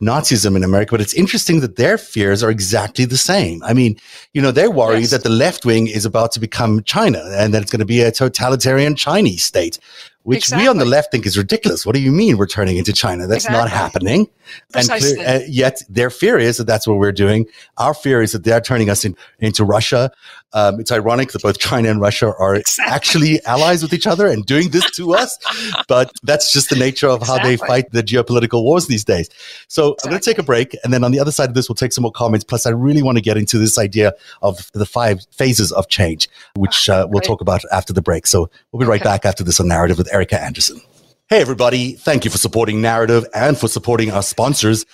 Nazism 0.00 0.54
in 0.54 0.62
America. 0.62 0.92
But 0.92 1.00
it's 1.00 1.14
interesting 1.14 1.60
that 1.60 1.76
their 1.76 1.98
fears 1.98 2.44
are 2.44 2.50
exactly 2.50 3.04
the 3.04 3.16
same. 3.16 3.62
I 3.64 3.72
mean, 3.72 3.96
you 4.32 4.40
know, 4.40 4.52
they're 4.52 4.70
worried 4.70 5.00
yes. 5.00 5.10
that 5.10 5.24
the 5.24 5.30
left 5.30 5.64
wing 5.64 5.88
is 5.88 6.04
about 6.04 6.30
to 6.32 6.40
become 6.40 6.84
China 6.84 7.22
and 7.32 7.52
that 7.52 7.62
it's 7.62 7.72
going 7.72 7.80
to 7.80 7.86
be 7.86 8.02
a 8.02 8.12
totalitarian 8.12 8.94
Chinese 8.94 9.42
state 9.42 9.80
which 10.26 10.38
exactly. 10.38 10.64
we 10.64 10.68
on 10.68 10.78
the 10.78 10.84
left 10.84 11.12
think 11.12 11.24
is 11.24 11.38
ridiculous. 11.38 11.86
What 11.86 11.94
do 11.94 12.00
you 12.00 12.10
mean 12.10 12.36
we're 12.36 12.48
turning 12.48 12.78
into 12.78 12.92
China? 12.92 13.28
That's 13.28 13.44
exactly. 13.44 13.60
not 13.60 13.70
happening. 13.70 14.26
Precisely. 14.72 15.10
And 15.10 15.18
clear, 15.18 15.36
uh, 15.36 15.40
yet 15.46 15.82
their 15.88 16.10
fear 16.10 16.36
is 16.36 16.56
that 16.56 16.64
that's 16.64 16.84
what 16.84 16.98
we're 16.98 17.12
doing. 17.12 17.46
Our 17.76 17.94
fear 17.94 18.20
is 18.22 18.32
that 18.32 18.42
they're 18.42 18.60
turning 18.60 18.90
us 18.90 19.04
in, 19.04 19.16
into 19.38 19.64
Russia. 19.64 20.10
Um, 20.56 20.80
it's 20.80 20.90
ironic 20.90 21.32
that 21.32 21.42
both 21.42 21.58
China 21.58 21.90
and 21.90 22.00
Russia 22.00 22.32
are 22.38 22.54
exactly. 22.54 22.94
actually 22.94 23.44
allies 23.44 23.82
with 23.82 23.92
each 23.92 24.06
other 24.06 24.26
and 24.26 24.44
doing 24.46 24.70
this 24.70 24.90
to 24.92 25.12
us. 25.12 25.36
but 25.88 26.10
that's 26.22 26.50
just 26.50 26.70
the 26.70 26.76
nature 26.76 27.08
of 27.08 27.22
how 27.22 27.38
they 27.38 27.58
fight 27.58 27.92
the 27.92 28.02
geopolitical 28.02 28.62
wars 28.62 28.86
these 28.86 29.04
days. 29.04 29.28
So 29.68 29.96
I'm 30.02 30.10
going 30.10 30.18
to 30.20 30.24
take 30.24 30.38
a 30.38 30.42
break. 30.42 30.74
And 30.82 30.94
then 30.94 31.04
on 31.04 31.12
the 31.12 31.20
other 31.20 31.30
side 31.30 31.50
of 31.50 31.54
this, 31.54 31.68
we'll 31.68 31.76
take 31.76 31.92
some 31.92 32.02
more 32.02 32.10
comments. 32.10 32.42
Plus, 32.42 32.64
I 32.64 32.70
really 32.70 33.02
want 33.02 33.18
to 33.18 33.22
get 33.22 33.36
into 33.36 33.58
this 33.58 33.76
idea 33.76 34.14
of 34.40 34.72
the 34.72 34.86
five 34.86 35.20
phases 35.30 35.72
of 35.72 35.88
change, 35.88 36.26
which 36.54 36.88
uh, 36.88 37.06
we'll 37.10 37.20
talk 37.20 37.42
about 37.42 37.60
after 37.70 37.92
the 37.92 38.00
break. 38.00 38.26
So 38.26 38.48
we'll 38.72 38.80
be 38.80 38.86
right 38.86 39.02
okay. 39.02 39.10
back 39.10 39.26
after 39.26 39.44
this 39.44 39.60
on 39.60 39.66
Narativ 39.66 39.98
with 39.98 40.10
Erika 40.10 40.42
Andersen. 40.42 40.80
Hey, 41.28 41.40
everybody. 41.40 41.92
Thank 41.94 42.24
you 42.24 42.30
for 42.30 42.38
supporting 42.38 42.80
Narativ 42.80 43.26
and 43.34 43.58
for 43.58 43.68
supporting 43.68 44.10
our 44.10 44.22
sponsors. 44.22 44.86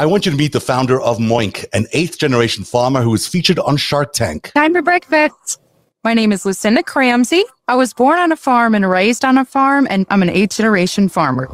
I 0.00 0.06
want 0.06 0.24
you 0.24 0.32
to 0.32 0.38
meet 0.38 0.52
the 0.52 0.60
founder 0.60 0.98
of 0.98 1.18
Moink, 1.18 1.66
an 1.74 1.86
eighth 1.92 2.16
generation 2.16 2.64
farmer 2.64 3.02
who 3.02 3.10
was 3.10 3.26
featured 3.26 3.58
on 3.58 3.76
Shark 3.76 4.14
Tank. 4.14 4.50
Time 4.54 4.72
for 4.72 4.80
breakfast. 4.80 5.60
My 6.04 6.14
name 6.14 6.32
is 6.32 6.46
Lucinda 6.46 6.82
Cramsey. 6.82 7.42
I 7.68 7.74
was 7.74 7.92
born 7.92 8.18
on 8.18 8.32
a 8.32 8.36
farm 8.36 8.74
and 8.74 8.88
raised 8.88 9.26
on 9.26 9.36
a 9.36 9.44
farm, 9.44 9.86
and 9.90 10.06
I'm 10.08 10.22
an 10.22 10.30
eighth 10.30 10.56
generation 10.56 11.10
farmer. 11.10 11.50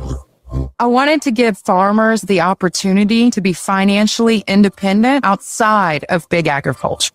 I 0.78 0.86
wanted 0.86 1.22
to 1.22 1.32
give 1.32 1.58
farmers 1.58 2.22
the 2.22 2.40
opportunity 2.40 3.32
to 3.32 3.40
be 3.40 3.52
financially 3.52 4.44
independent 4.46 5.24
outside 5.24 6.04
of 6.04 6.28
big 6.28 6.46
agriculture. 6.46 7.10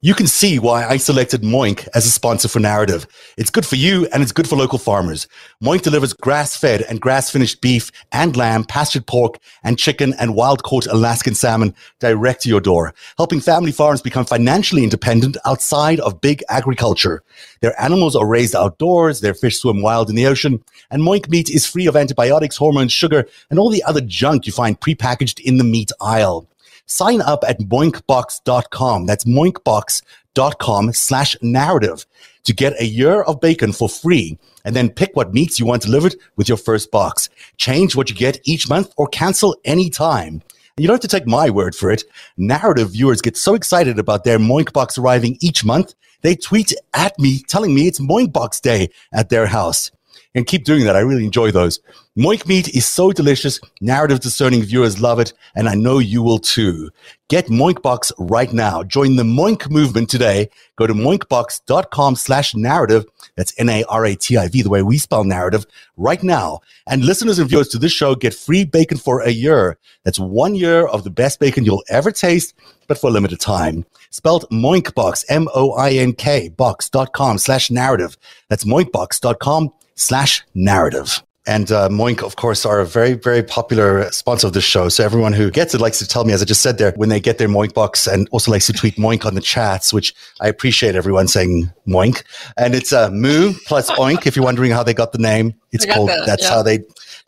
You 0.00 0.14
can 0.14 0.28
see 0.28 0.60
why 0.60 0.86
I 0.86 0.96
selected 0.96 1.42
Moink 1.42 1.88
as 1.92 2.06
a 2.06 2.10
sponsor 2.12 2.46
for 2.46 2.60
Narativ. 2.60 3.04
It's 3.36 3.50
good 3.50 3.66
for 3.66 3.74
you 3.74 4.06
and 4.12 4.22
it's 4.22 4.30
good 4.30 4.46
for 4.46 4.54
local 4.54 4.78
farmers. 4.78 5.26
Moink 5.60 5.82
delivers 5.82 6.12
grass-fed 6.12 6.82
and 6.82 7.00
grass-finished 7.00 7.60
beef 7.60 7.90
and 8.12 8.36
lamb, 8.36 8.62
pastured 8.62 9.08
pork 9.08 9.40
and 9.64 9.76
chicken 9.76 10.14
and 10.20 10.36
wild-caught 10.36 10.86
Alaskan 10.86 11.34
salmon 11.34 11.74
direct 11.98 12.42
to 12.42 12.48
your 12.48 12.60
door, 12.60 12.94
helping 13.16 13.40
family 13.40 13.72
farms 13.72 14.00
become 14.00 14.24
financially 14.24 14.84
independent 14.84 15.36
outside 15.44 15.98
of 15.98 16.20
big 16.20 16.44
agriculture. 16.48 17.24
Their 17.60 17.74
animals 17.82 18.14
are 18.14 18.24
raised 18.24 18.54
outdoors, 18.54 19.20
their 19.20 19.34
fish 19.34 19.58
swim 19.58 19.82
wild 19.82 20.10
in 20.10 20.14
the 20.14 20.26
ocean, 20.26 20.62
and 20.92 21.02
Moink 21.02 21.28
meat 21.28 21.50
is 21.50 21.66
free 21.66 21.88
of 21.88 21.96
antibiotics, 21.96 22.56
hormones, 22.56 22.92
sugar, 22.92 23.26
and 23.50 23.58
all 23.58 23.68
the 23.68 23.82
other 23.82 24.02
junk 24.02 24.46
you 24.46 24.52
find 24.52 24.78
prepackaged 24.78 25.40
in 25.40 25.56
the 25.56 25.64
meat 25.64 25.90
aisle 26.00 26.46
sign 26.88 27.20
up 27.20 27.44
at 27.46 27.60
moinkbox.com. 27.60 29.06
That's 29.06 29.24
moinkbox.com 29.24 30.92
slash 30.92 31.36
narativ 31.42 32.06
to 32.44 32.52
get 32.52 32.80
a 32.80 32.86
year 32.86 33.22
of 33.22 33.40
bacon 33.40 33.72
for 33.72 33.88
free 33.88 34.38
and 34.64 34.74
then 34.74 34.90
pick 34.90 35.14
what 35.14 35.34
meats 35.34 35.60
you 35.60 35.66
want 35.66 35.82
delivered 35.82 36.16
with 36.36 36.48
your 36.48 36.58
first 36.58 36.90
box. 36.90 37.28
Change 37.56 37.94
what 37.94 38.10
you 38.10 38.16
get 38.16 38.40
each 38.44 38.68
month 38.68 38.92
or 38.96 39.06
cancel 39.06 39.56
anytime. 39.64 40.42
You 40.76 40.86
don't 40.86 40.94
have 40.94 41.00
to 41.00 41.08
take 41.08 41.26
my 41.26 41.50
word 41.50 41.74
for 41.74 41.90
it. 41.90 42.04
Narativ 42.38 42.92
viewers 42.92 43.20
get 43.20 43.36
so 43.36 43.54
excited 43.54 43.98
about 43.98 44.24
their 44.24 44.38
Moink 44.38 44.72
box 44.72 44.96
arriving 44.96 45.36
each 45.40 45.64
month, 45.64 45.94
they 46.22 46.34
tweet 46.34 46.72
at 46.94 47.18
me 47.18 47.42
telling 47.42 47.74
me 47.74 47.86
it's 47.86 48.00
Moink 48.00 48.32
box 48.32 48.60
day 48.60 48.90
at 49.12 49.28
their 49.28 49.46
house 49.46 49.90
and 50.34 50.46
keep 50.46 50.64
doing 50.64 50.84
that. 50.84 50.96
I 50.96 51.00
really 51.00 51.24
enjoy 51.24 51.50
those. 51.50 51.80
Moink 52.16 52.46
meat 52.46 52.68
is 52.74 52.86
so 52.86 53.12
delicious. 53.12 53.60
Narativ 53.82 54.20
discerning 54.20 54.62
viewers 54.62 55.00
love 55.00 55.20
it, 55.20 55.32
and 55.54 55.68
I 55.68 55.74
know 55.74 55.98
you 55.98 56.22
will 56.22 56.38
too. 56.38 56.90
Get 57.28 57.46
Moinkbox 57.46 58.12
right 58.18 58.52
now. 58.52 58.82
Join 58.82 59.16
the 59.16 59.22
Moink 59.22 59.70
movement 59.70 60.10
today. 60.10 60.48
Go 60.76 60.86
to 60.86 60.94
moinkbox.com 60.94 62.16
slash 62.16 62.54
narativ. 62.54 63.06
That's 63.36 63.52
N-A-R-A-T-I-V, 63.58 64.62
the 64.62 64.70
way 64.70 64.82
we 64.82 64.98
spell 64.98 65.24
narrative, 65.24 65.66
right 65.96 66.22
now. 66.22 66.60
And 66.86 67.04
listeners 67.04 67.38
and 67.38 67.48
viewers 67.48 67.68
to 67.68 67.78
this 67.78 67.92
show 67.92 68.14
get 68.14 68.34
free 68.34 68.64
bacon 68.64 68.98
for 68.98 69.20
a 69.20 69.30
year. 69.30 69.78
That's 70.04 70.18
one 70.18 70.54
year 70.54 70.86
of 70.86 71.04
the 71.04 71.10
best 71.10 71.38
bacon 71.38 71.64
you'll 71.64 71.84
ever 71.88 72.10
taste, 72.10 72.54
but 72.86 72.98
for 72.98 73.08
a 73.08 73.12
limited 73.12 73.40
time. 73.40 73.84
Spelled 74.10 74.48
Moinkbox, 74.50 75.24
M-O-I-N-K, 75.28 76.48
box.com 76.50 77.38
slash 77.38 77.68
narativ. 77.68 78.16
That's 78.48 78.64
moinkbox.com 78.64 79.72
slash 79.98 80.42
narativ. 80.56 81.22
And 81.46 81.72
uh, 81.72 81.88
Moink, 81.88 82.22
of 82.22 82.36
course, 82.36 82.66
are 82.66 82.78
a 82.78 82.84
very, 82.84 83.14
very 83.14 83.42
popular 83.42 84.10
sponsor 84.12 84.48
of 84.48 84.52
this 84.52 84.64
show. 84.64 84.90
So 84.90 85.02
everyone 85.02 85.32
who 85.32 85.50
gets 85.50 85.74
it 85.74 85.80
likes 85.80 85.98
to 85.98 86.06
tell 86.06 86.24
me, 86.24 86.34
as 86.34 86.42
I 86.42 86.44
just 86.44 86.60
said 86.60 86.76
there, 86.76 86.92
when 86.96 87.08
they 87.08 87.20
get 87.20 87.38
their 87.38 87.48
Moink 87.48 87.72
box 87.72 88.06
and 88.06 88.28
also 88.32 88.50
likes 88.50 88.66
to 88.66 88.74
tweet 88.74 88.96
Moink 88.96 89.24
on 89.24 89.34
the 89.34 89.40
chats, 89.40 89.90
which 89.90 90.14
I 90.42 90.48
appreciate 90.48 90.94
everyone 90.94 91.26
saying 91.26 91.72
Moink. 91.86 92.22
And 92.58 92.74
it's 92.74 92.92
uh, 92.92 93.08
Moo 93.10 93.54
plus 93.66 93.90
Oink, 93.92 94.26
if 94.26 94.36
you're 94.36 94.44
wondering 94.44 94.72
how 94.72 94.82
they 94.82 94.92
got 94.92 95.12
the 95.12 95.18
name. 95.18 95.54
It's 95.72 95.86
called, 95.86 96.10
that, 96.10 96.26
that's 96.26 96.42
yeah. 96.42 96.50
how 96.50 96.62
they 96.62 96.80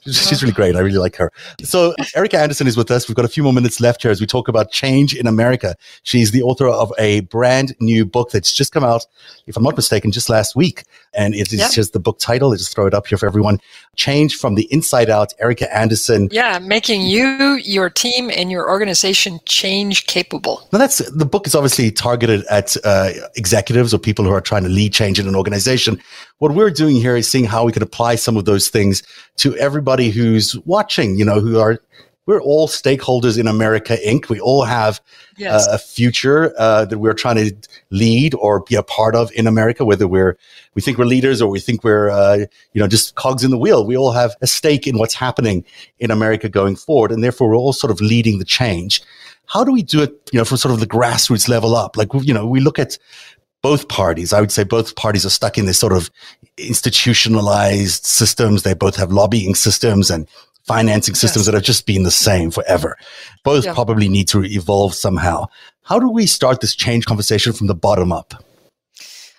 She's 0.05 0.43
really 0.43 0.55
great. 0.55 0.77
I 0.77 0.81
really 0.81 0.99
like 0.99 1.17
her. 1.17 1.31
So 1.63 1.95
Erika 2.17 2.39
Andersen 2.39 2.67
is 2.67 2.77
with 2.77 2.91
us. 2.91 3.07
We've 3.07 3.17
got 3.17 3.27
a 3.27 3.29
few 3.29 3.43
more 3.43 3.53
minutes 3.53 3.81
left 3.81 4.03
here 4.03 4.11
as 4.11 4.21
we 4.21 4.27
talk 4.27 4.49
about 4.49 4.71
change 4.71 5.15
in 5.15 5.27
America. 5.27 5.75
She's 6.05 6.31
the 6.31 6.43
author 6.43 6.69
of 6.69 6.91
a 6.99 7.21
brand 7.21 7.75
new 7.81 8.07
book 8.07 8.31
that's 8.31 8.53
just 8.53 8.73
come 8.73 8.83
out, 8.83 9.05
if 9.47 9.57
I'm 9.57 9.63
not 9.63 9.77
mistaken, 9.77 10.11
just 10.11 10.31
last 10.31 10.57
week. 10.57 10.85
And 11.13 11.35
it 11.35 11.53
is 11.53 11.61
yep. 11.61 11.73
just 11.73 11.93
the 11.93 11.99
book 11.99 12.19
title. 12.19 12.53
I 12.53 12.57
just 12.57 12.75
throw 12.75 12.87
it 12.87 12.95
up 12.95 13.07
here 13.07 13.19
for 13.19 13.27
everyone. 13.27 13.61
Change 13.97 14.37
from 14.37 14.55
the 14.55 14.69
inside 14.73 15.11
out. 15.11 15.35
Erika 15.41 15.75
Andersen. 15.77 16.29
Yeah, 16.31 16.59
making 16.61 17.03
you, 17.03 17.61
your 17.65 17.91
team, 17.91 18.31
and 18.31 18.51
your 18.51 18.69
organization 18.71 19.41
change 19.45 20.07
capable. 20.07 20.67
Now 20.73 20.79
that's 20.79 20.99
the 21.11 21.27
book 21.27 21.47
is 21.47 21.55
obviously 21.55 21.91
targeted 21.91 22.45
at 22.47 22.77
uh, 22.85 23.11
executives 23.35 23.93
or 23.93 23.99
people 23.99 24.25
who 24.25 24.31
are 24.31 24.41
trying 24.41 24.63
to 24.63 24.69
lead 24.69 24.93
change 24.93 25.19
in 25.19 25.27
an 25.27 25.35
organization. 25.35 26.01
What 26.39 26.53
we're 26.53 26.71
doing 26.71 26.97
here 26.97 27.17
is 27.17 27.29
seeing 27.29 27.45
how 27.45 27.65
we 27.65 27.73
can 27.73 27.83
apply 27.83 28.15
some 28.15 28.37
of 28.37 28.45
those 28.45 28.69
things 28.69 29.03
to 29.37 29.57
everybody 29.57 30.11
who's 30.11 30.57
watching, 30.65 31.17
you 31.17 31.25
know, 31.25 31.41
who 31.41 31.59
are, 31.59 31.81
we're 32.27 32.43
all 32.43 32.69
stakeholders 32.69 33.39
in 33.39 33.49
America 33.49 33.97
Inc. 34.07 34.29
We 34.29 34.41
all 34.41 34.63
have 34.65 35.01
yes. 35.37 35.67
uh, 35.67 35.73
a 35.73 35.79
future 35.79 36.55
uh, 36.59 36.85
that 36.85 36.99
we're 36.99 37.15
trying 37.15 37.37
to 37.37 37.57
lead 37.91 38.35
or 38.35 38.61
be 38.63 38.75
a 38.75 38.83
part 38.83 39.15
of 39.15 39.33
in 39.33 39.47
America, 39.47 39.85
whether 39.85 40.07
we're, 40.07 40.37
we 40.75 40.83
think 40.83 40.99
we're 40.99 41.07
leaders 41.07 41.43
or 41.43 41.51
we 41.51 41.61
think 41.61 41.83
we're, 41.83 42.11
uh, 42.11 42.45
you 42.73 42.81
know, 42.81 42.87
just 42.87 43.15
cogs 43.15 43.43
in 43.43 43.51
the 43.51 43.59
wheel. 43.59 43.87
We 43.87 43.97
all 43.97 44.13
have 44.13 44.37
a 44.43 44.47
stake 44.47 44.87
in 44.87 44.99
what's 44.99 45.15
happening 45.15 45.65
in 45.99 46.11
America 46.11 46.49
going 46.49 46.77
forward. 46.77 47.11
And 47.11 47.25
therefore 47.25 47.49
we're 47.49 47.57
all 47.57 47.73
sort 47.73 47.91
of 47.91 48.01
leading 48.01 48.39
the 48.39 48.45
change. 48.45 49.03
How 49.47 49.65
do 49.65 49.73
we 49.73 49.83
do 49.83 50.03
it, 50.03 50.31
you 50.33 50.39
know, 50.39 50.45
from 50.45 50.59
sort 50.59 50.73
of 50.73 50.81
the 50.81 50.87
grassroots 50.87 51.49
level 51.49 51.75
up? 51.75 51.97
Like, 51.97 52.09
you 52.23 52.35
know, 52.35 52.47
we 52.47 52.61
look 52.61 52.79
at 52.79 52.97
both 53.63 53.89
parties. 53.89 54.33
I 54.33 54.41
would 54.41 54.53
say 54.53 54.65
both 54.65 54.97
parties 54.97 55.27
are 55.27 55.31
stuck 55.31 55.59
in 55.59 55.67
this 55.67 55.79
sort 55.79 55.93
of 55.93 56.11
institutionalized 56.57 58.05
systems. 58.05 58.63
They 58.63 58.75
both 58.75 58.97
have 58.97 59.13
lobbying 59.13 59.55
systems 59.55 60.11
and 60.11 60.29
financing 60.75 61.15
systems 61.15 61.43
yes. 61.43 61.47
that 61.47 61.55
have 61.55 61.65
just 61.65 61.87
been 61.87 62.05
the 62.05 62.11
same 62.11 62.51
forever. 62.51 62.97
Both 63.45 63.65
yeah. 63.65 63.75
probably 63.75 64.09
need 64.09 64.29
to 64.29 64.45
evolve 64.45 64.95
somehow. 64.95 65.47
How 65.83 65.99
do 65.99 66.09
we 66.09 66.27
start 66.27 66.61
this 66.61 66.75
change 66.75 67.07
conversation 67.07 67.53
from 67.53 67.67
the 67.67 67.75
bottom 67.75 68.13
up? 68.13 68.45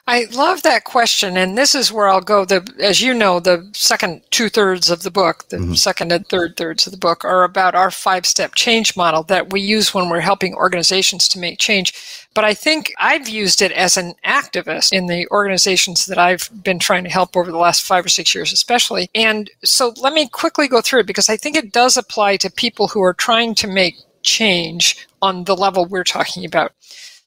I 0.07 0.25
love 0.33 0.63
that 0.63 0.83
question, 0.83 1.37
and 1.37 1.57
this 1.57 1.75
is 1.75 1.91
where 1.91 2.09
I'll 2.09 2.21
go. 2.21 2.43
The 2.43 2.67
as 2.79 3.01
you 3.01 3.13
know, 3.13 3.39
the 3.39 3.69
second 3.73 4.23
two 4.31 4.49
thirds 4.49 4.89
of 4.89 5.03
the 5.03 5.11
book, 5.11 5.47
the 5.49 5.57
mm-hmm. 5.57 5.73
second 5.75 6.11
and 6.11 6.27
third 6.27 6.57
thirds 6.57 6.85
of 6.85 6.91
the 6.91 6.97
book, 6.97 7.23
are 7.23 7.43
about 7.43 7.75
our 7.75 7.91
five 7.91 8.25
step 8.25 8.55
change 8.55 8.97
model 8.97 9.23
that 9.23 9.53
we 9.53 9.61
use 9.61 9.93
when 9.93 10.09
we're 10.09 10.19
helping 10.19 10.55
organizations 10.55 11.27
to 11.29 11.39
make 11.39 11.59
change. 11.59 11.93
But 12.33 12.45
I 12.45 12.53
think 12.53 12.93
I've 12.97 13.27
used 13.27 13.61
it 13.61 13.73
as 13.73 13.97
an 13.97 14.13
activist 14.25 14.93
in 14.93 15.07
the 15.07 15.27
organizations 15.31 16.05
that 16.05 16.17
I've 16.17 16.49
been 16.63 16.79
trying 16.79 17.03
to 17.03 17.09
help 17.09 17.35
over 17.35 17.51
the 17.51 17.57
last 17.57 17.81
five 17.81 18.05
or 18.05 18.09
six 18.09 18.33
years, 18.33 18.53
especially. 18.53 19.09
And 19.13 19.49
so 19.63 19.93
let 19.97 20.13
me 20.13 20.29
quickly 20.29 20.67
go 20.67 20.81
through 20.81 21.01
it 21.01 21.07
because 21.07 21.29
I 21.29 21.35
think 21.35 21.57
it 21.57 21.73
does 21.73 21.97
apply 21.97 22.37
to 22.37 22.49
people 22.49 22.87
who 22.87 23.01
are 23.01 23.13
trying 23.13 23.53
to 23.55 23.67
make 23.67 23.95
change 24.23 25.07
on 25.21 25.43
the 25.43 25.55
level 25.57 25.85
we're 25.85 26.03
talking 26.03 26.45
about. 26.45 26.71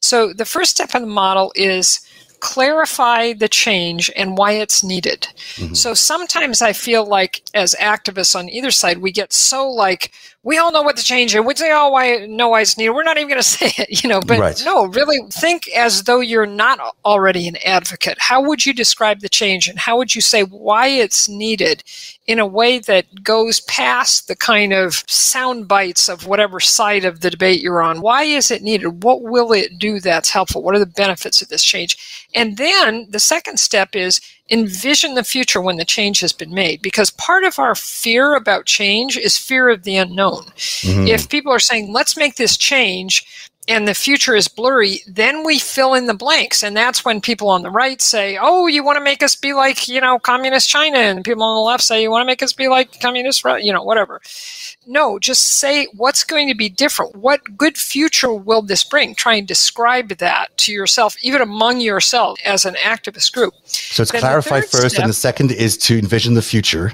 So 0.01 0.33
the 0.33 0.45
first 0.45 0.71
step 0.71 0.95
in 0.95 1.03
the 1.03 1.09
model 1.09 1.53
is 1.55 2.01
clarify 2.41 3.33
the 3.33 3.49
change 3.49 4.11
and 4.17 4.37
why 4.37 4.53
it's 4.53 4.85
needed. 4.85 5.29
Mm-hmm. 5.55 5.75
So 5.75 5.95
sometimes 5.95 6.61
I 6.61 6.75
feel 6.75 7.07
like 7.07 7.43
as 7.55 7.75
activists 7.81 8.37
on 8.37 8.51
either 8.51 8.71
side, 8.71 8.99
we 8.99 9.13
get 9.13 9.33
so 9.33 9.69
like, 9.69 10.13
we 10.45 10.59
all 10.59 10.71
know 10.71 10.83
what 10.83 10.97
the 10.97 11.03
change 11.03 11.35
is. 11.35 11.41
We 11.41 11.55
say, 11.57 11.73
oh, 11.73 11.89
why, 11.89 12.27
know 12.27 12.51
why 12.51 12.61
it's 12.61 12.77
needed. 12.77 12.93
We're 12.93 13.03
not 13.03 13.17
even 13.17 13.29
going 13.29 13.41
to 13.41 13.43
say 13.43 13.73
it, 13.79 14.03
you 14.05 14.09
know, 14.09 14.21
but 14.21 14.39
right. 14.39 14.63
no, 14.65 14.85
really 14.87 15.19
think 15.31 15.69
as 15.71 16.05
though 16.05 16.21
you're 16.21 16.47
not 16.47 16.79
already 17.05 17.49
an 17.49 17.57
advocate. 17.65 18.19
How 18.21 18.43
would 18.43 18.65
you 18.65 18.73
describe 18.73 19.21
the 19.21 19.29
change 19.29 19.69
and 19.69 19.79
how 19.79 19.97
would 19.97 20.15
you 20.15 20.21
say 20.21 20.43
why 20.43 20.89
it's 20.89 21.29
needed 21.29 21.83
in 22.27 22.39
a 22.39 22.47
way 22.47 22.79
that 22.79 23.23
goes 23.23 23.61
past 23.61 24.29
the 24.29 24.37
kind 24.37 24.73
of 24.73 25.05
sound 25.07 25.69
bites 25.69 26.09
of 26.09 26.27
whatever 26.27 26.59
side 26.59 27.05
of 27.05 27.21
the 27.21 27.31
debate 27.31 27.61
you're 27.61 27.83
on. 27.83 28.01
Why 28.01 28.23
is 28.25 28.51
it 28.51 28.63
needed? 28.63 29.03
What 29.03 29.23
will 29.23 29.53
it 29.53 29.79
do 29.79 30.01
that's 30.01 30.31
helpful? 30.31 30.63
What 30.63 30.75
are 30.75 30.79
the 30.79 30.87
benefits 30.87 31.43
of 31.43 31.49
this 31.49 31.63
change? 31.63 32.27
And 32.35 32.57
then 32.57 33.07
the 33.11 33.21
second 33.21 33.59
step 33.59 33.95
is 33.95 34.21
envision 34.51 35.15
the 35.15 35.25
future 35.25 35.61
when 35.61 35.77
the 35.77 35.85
change 35.85 36.21
has 36.21 36.33
been 36.33 36.53
made 36.53 36.83
because 36.83 37.11
part 37.11 37.45
of 37.45 37.59
our 37.59 37.75
fear 37.75 38.35
about 38.35 38.67
change 38.67 39.17
is 39.17 39.39
fear 39.39 39.69
of 39.69 39.85
the 39.85 39.97
unknown. 39.97 40.43
Mm-hmm. 40.45 41.09
If 41.09 41.29
people 41.29 41.53
are 41.53 41.59
saying, 41.59 41.93
let's 41.93 42.17
make 42.17 42.37
this 42.37 42.57
change, 42.57 43.51
and 43.67 43.89
the 43.89 43.95
future 43.95 44.35
is 44.35 44.49
blurry, 44.49 45.01
then 45.07 45.45
we 45.45 45.59
fill 45.59 45.95
in 45.95 46.07
the 46.07 46.15
blanks. 46.15 46.63
And 46.63 46.77
that's 46.77 47.05
when 47.05 47.21
people 47.21 47.49
on 47.49 47.63
the 47.63 47.71
right 47.71 48.01
say, 48.01 48.39
oh, 48.41 48.67
you 48.67 48.85
want 48.85 48.99
to 48.99 49.05
make 49.05 49.23
us 49.23 49.35
be 49.35 49.55
like, 49.55 49.89
you 49.89 50.01
know, 50.01 50.19
communist 50.19 50.69
China. 50.69 50.99
And 50.99 51.25
people 51.25 51.45
on 51.45 51.57
the 51.57 51.61
left 51.61 51.83
say, 51.83 52.03
you 52.03 52.11
want 52.11 52.23
to 52.23 52.27
make 52.27 52.43
us 52.43 52.53
be 52.53 52.69
like 52.69 53.01
communist, 53.01 53.43
you 53.61 53.73
know, 53.73 53.83
whatever. 53.83 54.21
No, 54.87 55.19
just 55.19 55.45
say 55.45 55.87
what's 55.95 56.25
going 56.25 56.49
to 56.49 56.55
be 56.55 56.69
different. 56.69 57.17
What 57.17 57.57
good 57.57 57.76
future 57.76 58.33
will 58.33 58.62
this 58.62 58.85
bring? 58.85 59.14
Try 59.14 59.35
and 59.35 59.47
describe 59.47 60.09
that 60.09 60.57
to 60.59 60.73
yourself, 60.73 61.17
even 61.23 61.41
among 61.41 61.81
yourself 61.81 62.38
as 62.45 62.64
an 62.64 62.75
activist 62.75 63.33
group. 63.33 63.55
So 63.64 64.03
it's 64.03 64.12
then 64.12 64.21
clarify 64.21 64.61
first, 64.61 64.91
step, 64.91 65.03
and 65.03 65.09
the 65.09 65.14
second 65.14 65.53
is 65.53 65.76
to 65.79 65.99
envision 65.99 66.35
the 66.35 66.43
future. 66.43 66.93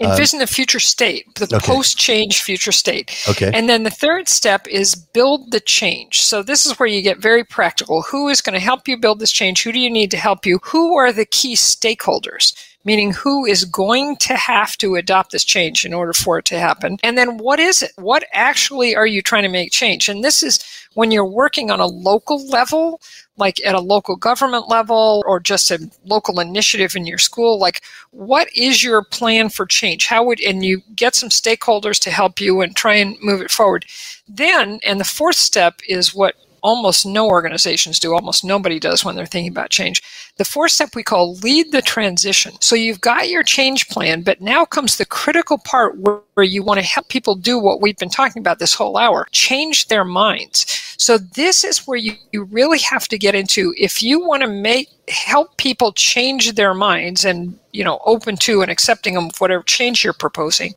Envision 0.00 0.38
uh, 0.38 0.44
the 0.44 0.46
future 0.46 0.80
state, 0.80 1.34
the 1.36 1.44
okay. 1.44 1.66
post 1.66 1.98
change 1.98 2.42
future 2.42 2.72
state. 2.72 3.24
Okay. 3.28 3.50
And 3.52 3.68
then 3.68 3.82
the 3.82 3.90
third 3.90 4.28
step 4.28 4.66
is 4.68 4.94
build 4.94 5.50
the 5.50 5.60
change. 5.60 6.22
So 6.22 6.42
this 6.42 6.66
is 6.66 6.78
where 6.78 6.88
you 6.88 7.02
get 7.02 7.18
very 7.18 7.44
practical. 7.44 8.02
Who 8.02 8.28
is 8.28 8.40
going 8.40 8.54
to 8.54 8.60
help 8.60 8.88
you 8.88 8.96
build 8.96 9.20
this 9.20 9.32
change? 9.32 9.62
Who 9.62 9.72
do 9.72 9.78
you 9.78 9.90
need 9.90 10.10
to 10.10 10.16
help 10.16 10.46
you? 10.46 10.58
Who 10.64 10.96
are 10.96 11.12
the 11.12 11.26
key 11.26 11.54
stakeholders? 11.54 12.54
Meaning, 12.86 13.12
who 13.12 13.46
is 13.46 13.64
going 13.64 14.16
to 14.16 14.36
have 14.36 14.76
to 14.76 14.96
adopt 14.96 15.32
this 15.32 15.44
change 15.44 15.86
in 15.86 15.94
order 15.94 16.12
for 16.12 16.38
it 16.38 16.44
to 16.46 16.58
happen? 16.58 16.98
And 17.02 17.16
then, 17.16 17.38
what 17.38 17.58
is 17.58 17.82
it? 17.82 17.92
What 17.96 18.24
actually 18.34 18.94
are 18.94 19.06
you 19.06 19.22
trying 19.22 19.44
to 19.44 19.48
make 19.48 19.72
change? 19.72 20.10
And 20.10 20.22
this 20.22 20.42
is 20.42 20.62
when 20.94 21.10
you're 21.10 21.26
working 21.26 21.70
on 21.70 21.80
a 21.80 21.86
local 21.86 22.46
level, 22.48 23.00
like 23.36 23.64
at 23.64 23.74
a 23.74 23.80
local 23.80 24.16
government 24.16 24.68
level 24.68 25.22
or 25.26 25.40
just 25.40 25.70
a 25.70 25.90
local 26.04 26.40
initiative 26.40 26.94
in 26.94 27.06
your 27.06 27.18
school 27.18 27.58
like 27.58 27.82
what 28.12 28.48
is 28.54 28.84
your 28.84 29.02
plan 29.02 29.48
for 29.48 29.66
change 29.66 30.06
how 30.06 30.24
would 30.24 30.40
and 30.40 30.64
you 30.64 30.80
get 30.94 31.14
some 31.14 31.28
stakeholders 31.28 31.98
to 31.98 32.10
help 32.10 32.40
you 32.40 32.60
and 32.60 32.76
try 32.76 32.94
and 32.94 33.16
move 33.22 33.40
it 33.40 33.50
forward 33.50 33.84
then 34.28 34.78
and 34.84 35.00
the 35.00 35.04
fourth 35.04 35.36
step 35.36 35.80
is 35.88 36.14
what 36.14 36.36
almost 36.64 37.04
no 37.04 37.28
organizations 37.28 38.00
do, 38.00 38.14
almost 38.14 38.42
nobody 38.42 38.80
does 38.80 39.04
when 39.04 39.14
they're 39.14 39.26
thinking 39.26 39.52
about 39.52 39.68
change. 39.68 40.02
The 40.36 40.44
fourth 40.44 40.72
step 40.72 40.96
we 40.96 41.04
call 41.04 41.34
lead 41.36 41.70
the 41.70 41.80
transition. 41.80 42.54
So 42.60 42.74
you've 42.74 43.00
got 43.00 43.28
your 43.28 43.44
change 43.44 43.88
plan, 43.88 44.22
but 44.22 44.40
now 44.40 44.64
comes 44.64 44.96
the 44.96 45.06
critical 45.06 45.58
part 45.58 45.96
where, 45.98 46.22
you 46.36 46.64
want 46.64 46.80
to 46.80 46.84
help 46.86 47.08
people 47.08 47.36
do 47.36 47.60
what 47.60 47.80
we've 47.80 47.96
been 47.96 48.08
talking 48.08 48.40
about 48.40 48.58
this 48.58 48.74
whole 48.74 48.96
hour 48.96 49.28
change 49.30 49.86
their 49.86 50.04
minds. 50.04 50.66
So 50.98 51.16
this 51.16 51.62
is 51.62 51.86
where 51.86 51.96
you, 51.96 52.14
you 52.32 52.42
really 52.42 52.80
have 52.80 53.06
to 53.08 53.18
get 53.18 53.36
into 53.36 53.72
if 53.78 54.02
you 54.02 54.26
want 54.26 54.42
to 54.42 54.48
make 54.48 54.88
help 55.08 55.56
people 55.58 55.92
change 55.92 56.54
their 56.54 56.74
minds 56.74 57.24
and 57.24 57.56
you 57.72 57.84
know 57.84 58.00
open 58.04 58.36
to 58.38 58.62
and 58.62 58.70
accepting 58.70 59.16
of 59.16 59.30
whatever 59.38 59.62
change 59.62 60.02
you're 60.02 60.12
proposing 60.12 60.74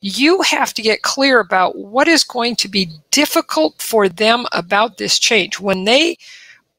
you 0.00 0.42
have 0.42 0.74
to 0.74 0.82
get 0.82 1.00
clear 1.00 1.40
about 1.40 1.76
what 1.78 2.08
is 2.08 2.24
going 2.24 2.54
to 2.56 2.68
be 2.68 2.90
difficult 3.10 3.80
for 3.80 4.06
them 4.06 4.44
about 4.52 4.98
this 4.98 5.18
change. 5.18 5.58
When 5.58 5.84
they 5.84 6.18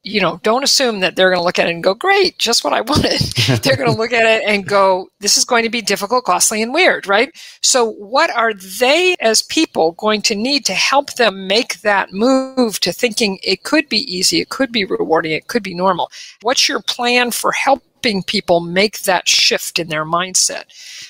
you 0.05 0.21
know, 0.21 0.39
don't 0.43 0.63
assume 0.63 0.99
that 0.99 1.15
they're 1.15 1.31
going 1.31 1.39
to 1.39 1.43
look 1.43 1.57
at 1.57 1.67
it 1.67 1.73
and 1.73 1.83
go, 1.83 1.95
great, 1.95 2.37
just 2.37 2.63
what 2.63 2.73
I 2.73 2.81
wanted. 2.81 3.19
they're 3.63 3.75
going 3.75 3.91
to 3.91 3.97
look 3.97 4.13
at 4.13 4.23
it 4.23 4.47
and 4.47 4.65
go, 4.65 5.09
this 5.19 5.35
is 5.35 5.43
going 5.43 5.63
to 5.63 5.69
be 5.69 5.81
difficult, 5.81 6.25
costly, 6.25 6.61
and 6.61 6.75
weird, 6.75 7.07
right? 7.07 7.35
So, 7.61 7.93
what 7.93 8.29
are 8.29 8.53
they 8.53 9.15
as 9.19 9.41
people 9.41 9.93
going 9.93 10.21
to 10.23 10.35
need 10.35 10.63
to 10.65 10.75
help 10.75 11.15
them 11.15 11.47
make 11.47 11.81
that 11.81 12.13
move 12.13 12.79
to 12.81 12.93
thinking 12.93 13.39
it 13.41 13.63
could 13.63 13.89
be 13.89 13.97
easy, 13.97 14.39
it 14.39 14.49
could 14.49 14.71
be 14.71 14.85
rewarding, 14.85 15.31
it 15.31 15.47
could 15.47 15.63
be 15.63 15.73
normal? 15.73 16.11
What's 16.43 16.69
your 16.69 16.81
plan 16.81 17.31
for 17.31 17.51
helping 17.51 18.21
people 18.21 18.59
make 18.59 18.99
that 18.99 19.27
shift 19.27 19.79
in 19.79 19.87
their 19.87 20.05
mindset? 20.05 20.65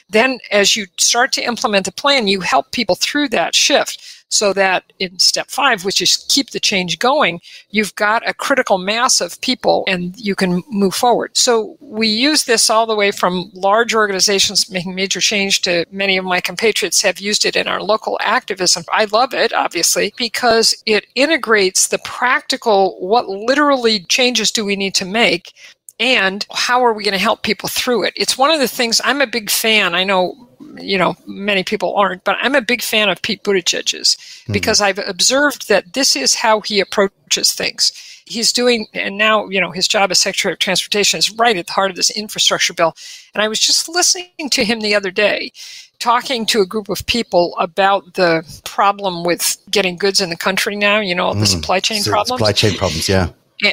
Then, 0.09 0.39
as 0.51 0.77
you 0.77 0.85
start 0.97 1.33
to 1.33 1.43
implement 1.43 1.85
the 1.85 1.91
plan, 1.91 2.27
you 2.27 2.39
help 2.39 2.71
people 2.71 2.95
through 2.95 3.27
that 3.29 3.55
shift 3.55 4.14
so 4.35 4.53
that 4.53 4.83
in 4.99 5.17
step 5.19 5.49
five, 5.49 5.85
which 5.85 6.01
is 6.01 6.25
keep 6.29 6.51
the 6.51 6.59
change 6.59 6.99
going, 6.99 7.41
you've 7.69 7.95
got 7.95 8.27
a 8.27 8.33
critical 8.33 8.77
mass 8.77 9.21
of 9.21 9.39
people 9.41 9.83
and 9.87 10.15
you 10.17 10.35
can 10.35 10.63
move 10.69 10.93
forward. 10.93 11.35
So 11.35 11.77
we 11.79 12.07
use 12.07 12.43
this 12.43 12.69
all 12.69 12.85
the 12.85 12.95
way 12.95 13.11
from 13.11 13.49
large 13.53 13.95
organizations 13.95 14.69
making 14.69 14.95
major 14.95 15.21
change 15.21 15.61
to 15.61 15.85
many 15.91 16.17
of 16.17 16.25
my 16.25 16.41
compatriots 16.41 17.01
have 17.01 17.19
used 17.19 17.45
it 17.45 17.55
in 17.55 17.67
our 17.67 17.81
local 17.81 18.17
activism. 18.21 18.83
I 18.91 19.05
love 19.05 19.33
it, 19.33 19.53
obviously, 19.53 20.13
because 20.17 20.75
it 20.85 21.05
integrates 21.15 21.87
the 21.87 21.99
practical, 21.99 22.97
what 22.99 23.27
literally 23.27 24.01
changes 24.01 24.51
do 24.51 24.65
we 24.65 24.75
need 24.75 24.95
to 24.95 25.05
make 25.05 25.53
and 25.99 26.45
how 26.51 26.83
are 26.83 26.93
we 26.93 27.03
going 27.03 27.13
to 27.13 27.17
help 27.17 27.43
people 27.43 27.69
through 27.69 28.03
it? 28.03 28.13
It's 28.15 28.37
one 28.37 28.51
of 28.51 28.59
the 28.59 28.67
things 28.67 28.99
I'm 29.03 29.21
a 29.21 29.27
big 29.27 29.49
fan. 29.49 29.95
I 29.95 30.03
know, 30.03 30.49
you 30.79 30.97
know, 30.97 31.15
many 31.25 31.63
people 31.63 31.95
aren't, 31.95 32.23
but 32.23 32.37
I'm 32.41 32.55
a 32.55 32.61
big 32.61 32.81
fan 32.81 33.09
of 33.09 33.21
Pete 33.21 33.43
Buttigieg's 33.43 34.15
mm-hmm. 34.15 34.53
because 34.53 34.81
I've 34.81 34.99
observed 34.99 35.67
that 35.69 35.93
this 35.93 36.15
is 36.15 36.35
how 36.35 36.61
he 36.61 36.79
approaches 36.79 37.53
things. 37.53 37.91
He's 38.27 38.51
doing, 38.51 38.87
and 38.93 39.17
now, 39.17 39.47
you 39.49 39.61
know, 39.61 39.71
his 39.71 39.87
job 39.87 40.09
as 40.09 40.19
Secretary 40.19 40.53
of 40.53 40.59
Transportation 40.59 41.19
is 41.19 41.31
right 41.31 41.57
at 41.57 41.67
the 41.67 41.73
heart 41.73 41.91
of 41.91 41.95
this 41.95 42.09
infrastructure 42.09 42.73
bill. 42.73 42.95
And 43.35 43.43
I 43.43 43.47
was 43.47 43.59
just 43.59 43.87
listening 43.87 44.49
to 44.49 44.65
him 44.65 44.81
the 44.81 44.95
other 44.95 45.11
day 45.11 45.51
talking 45.99 46.45
to 46.47 46.61
a 46.61 46.65
group 46.65 46.89
of 46.89 47.05
people 47.05 47.55
about 47.59 48.15
the 48.15 48.43
problem 48.65 49.23
with 49.23 49.57
getting 49.69 49.95
goods 49.95 50.21
in 50.21 50.29
the 50.29 50.35
country 50.35 50.75
now, 50.75 50.99
you 50.99 51.15
know, 51.15 51.33
the 51.33 51.41
mm. 51.41 51.47
supply 51.47 51.79
chain 51.79 52.01
so 52.01 52.11
problems. 52.11 52.39
Supply 52.39 52.51
chain 52.51 52.77
problems, 52.77 53.07
yeah. 53.07 53.29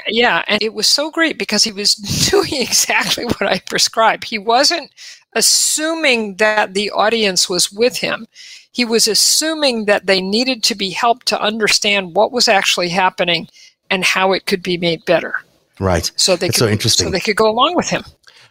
Yeah, 0.06 0.44
and 0.46 0.62
it 0.62 0.74
was 0.74 0.86
so 0.86 1.10
great 1.10 1.38
because 1.38 1.64
he 1.64 1.72
was 1.72 1.94
doing 2.30 2.52
exactly 2.52 3.24
what 3.24 3.42
I 3.42 3.58
prescribed. 3.68 4.24
He 4.24 4.38
wasn't 4.38 4.90
assuming 5.34 6.36
that 6.36 6.74
the 6.74 6.90
audience 6.90 7.48
was 7.48 7.72
with 7.72 7.96
him. 7.96 8.26
He 8.72 8.84
was 8.84 9.06
assuming 9.06 9.84
that 9.84 10.06
they 10.06 10.20
needed 10.20 10.62
to 10.64 10.74
be 10.74 10.90
helped 10.90 11.26
to 11.28 11.40
understand 11.40 12.14
what 12.14 12.32
was 12.32 12.48
actually 12.48 12.88
happening 12.88 13.48
and 13.90 14.04
how 14.04 14.32
it 14.32 14.46
could 14.46 14.62
be 14.62 14.78
made 14.78 15.04
better. 15.04 15.34
Right. 15.78 16.10
So 16.16 16.36
they 16.36 16.48
could, 16.48 16.56
so 16.56 16.68
interesting. 16.68 17.08
So 17.08 17.10
they 17.10 17.20
could 17.20 17.36
go 17.36 17.50
along 17.50 17.76
with 17.76 17.90
him. 17.90 18.04